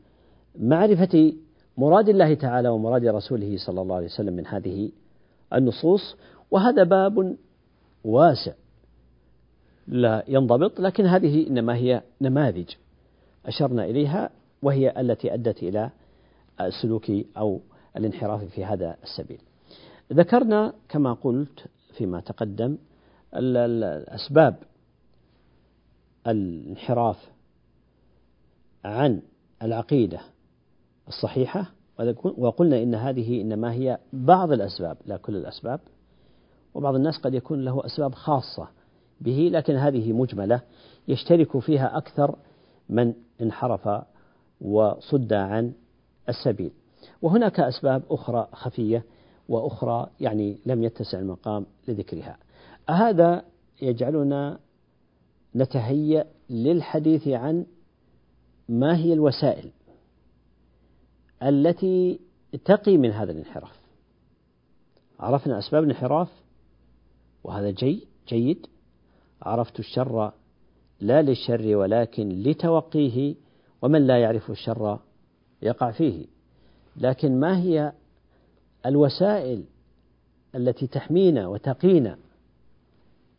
معرفة 0.58 1.32
مراد 1.78 2.08
الله 2.08 2.34
تعالى 2.34 2.68
ومراد 2.68 3.06
رسوله 3.06 3.56
صلى 3.56 3.82
الله 3.82 3.96
عليه 3.96 4.06
وسلم 4.06 4.34
من 4.34 4.46
هذه 4.46 4.90
النصوص. 5.52 6.16
وهذا 6.50 6.84
باب 6.84 7.36
واسع 8.04 8.52
لا 9.88 10.24
ينضبط 10.28 10.80
لكن 10.80 11.06
هذه 11.06 11.46
إنما 11.46 11.76
هي 11.76 12.02
نماذج 12.20 12.70
أشرنا 13.46 13.84
إليها 13.84 14.30
وهي 14.62 15.00
التي 15.00 15.34
أدت 15.34 15.62
إلى 15.62 15.90
السلوك 16.60 17.10
أو 17.36 17.60
الانحراف 17.96 18.44
في 18.44 18.64
هذا 18.64 18.96
السبيل. 19.02 19.40
ذكرنا 20.12 20.74
كما 20.88 21.12
قلت 21.12 21.66
فيما 21.92 22.20
تقدم 22.20 22.76
الأسباب 23.35 24.56
الانحراف 26.26 27.30
عن 28.85 29.22
العقيدة 29.62 30.20
الصحيحة 31.09 31.72
وقلنا 32.24 32.82
إن 32.82 32.94
هذه 32.94 33.40
إنما 33.40 33.72
هي 33.72 33.98
بعض 34.12 34.52
الأسباب 34.52 34.96
لا 35.06 35.16
كل 35.16 35.37
الأسباب 35.37 35.80
وبعض 36.74 36.94
الناس 36.94 37.18
قد 37.18 37.35
يكون 37.35 37.64
له 37.64 37.87
أسباب 37.87 38.14
خاصة 38.14 38.68
به 39.20 39.48
لكن 39.52 39.74
هذه 39.74 40.12
مجملة 40.12 40.61
يشترك 41.09 41.59
فيها 41.59 41.97
أكثر 41.97 42.36
من 42.88 43.14
انحرف 43.42 43.88
وصد 44.61 45.32
عن 45.32 45.72
السبيل. 46.28 46.70
وهناك 47.22 47.60
أسباب 47.60 48.02
أخرى 48.10 48.48
خفية 48.52 49.04
وأخرى 49.48 50.10
يعني 50.20 50.58
لم 50.66 50.82
يتسع 50.82 51.18
المقام 51.18 51.66
لذكرها. 51.88 52.36
هذا 52.90 53.44
يجعلنا 53.82 54.58
نتهيأ 55.56 56.26
للحديث 56.50 57.28
عن 57.28 57.66
ما 58.68 58.96
هي 58.96 59.12
الوسائل 59.12 59.70
التي 61.42 62.20
تقي 62.64 62.96
من 62.96 63.10
هذا 63.10 63.32
الانحراف. 63.32 63.80
عرفنا 65.20 65.58
أسباب 65.58 65.84
الانحراف 65.84 66.28
وهذا 67.44 67.70
جي 67.70 68.06
جيد. 68.28 68.66
عرفت 69.42 69.78
الشر 69.78 70.32
لا 71.00 71.22
للشر 71.22 71.76
ولكن 71.76 72.28
لتوقيه 72.28 73.34
ومن 73.82 74.06
لا 74.06 74.18
يعرف 74.20 74.50
الشر 74.50 74.98
يقع 75.62 75.90
فيه. 75.90 76.36
لكن 76.99 77.40
ما 77.40 77.59
هي 77.59 77.92
الوسائل 78.86 79.64
التي 80.55 80.86
تحمينا 80.86 81.47
وتقينا 81.47 82.18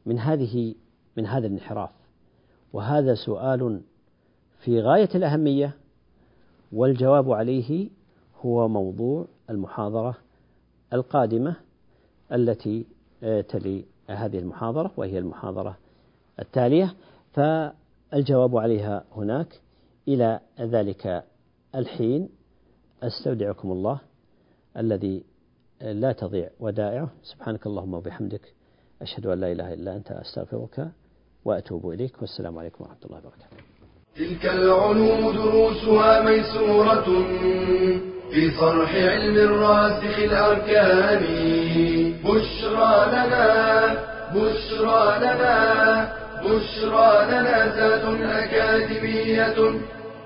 من 0.05 0.19
هذه 0.19 0.75
من 1.17 1.25
هذا 1.25 1.47
الانحراف؟ 1.47 1.89
وهذا 2.73 3.15
سؤال 3.15 3.81
في 4.59 4.81
غاية 4.81 5.09
الأهمية 5.15 5.73
والجواب 6.71 7.31
عليه 7.31 7.89
هو 8.41 8.67
موضوع 8.67 9.25
المحاضرة 9.49 10.17
القادمة 10.93 11.55
التي 12.31 12.85
آه، 13.23 13.41
تلي 13.41 13.85
هذه 14.09 14.39
المحاضرة 14.39 14.91
وهي 14.97 15.19
المحاضرة 15.19 15.77
التالية. 16.39 16.93
فالجواب 17.33 18.57
عليها 18.57 19.03
هناك. 19.15 19.61
إلى 20.07 20.39
ذلك 20.59 21.23
الحين 21.75 22.29
أستودعكم 23.03 23.71
الله 23.71 23.99
الذي 24.77 25.23
لا 25.81 26.11
تضيع 26.11 26.49
ودائعه. 26.59 27.09
سبحانك 27.23 27.67
اللهم 27.67 27.93
وبحمدك 27.93 28.53
أشهد 29.01 29.25
أن 29.25 29.39
لا 29.39 29.51
إله 29.51 29.73
إلا 29.73 29.95
أنت 29.95 30.11
أستغفرك 30.11 30.87
وأتوب 31.45 31.89
إليك. 31.89 32.21
والسلام 32.21 32.57
عليكم 32.57 32.83
ورحمة 32.83 32.97
الله 33.05 33.17
وبركاته. 33.17 33.47
تلك 34.15 34.45
العلوم 34.45 35.31
دروسها 35.31 36.21
ميسورة 36.21 37.07
في 38.31 38.51
صرح 38.59 38.95
علم 38.95 39.35
الراسخ 39.37 40.19
الأركان. 40.19 41.23
بشرى 42.25 42.95
لنا 43.13 43.47
بشرى 44.35 45.19
لنا 45.23 45.57
بشرى 46.43 47.11
لنا 47.31 47.75
ذات 47.75 48.05
أكاديمية. 48.41 49.57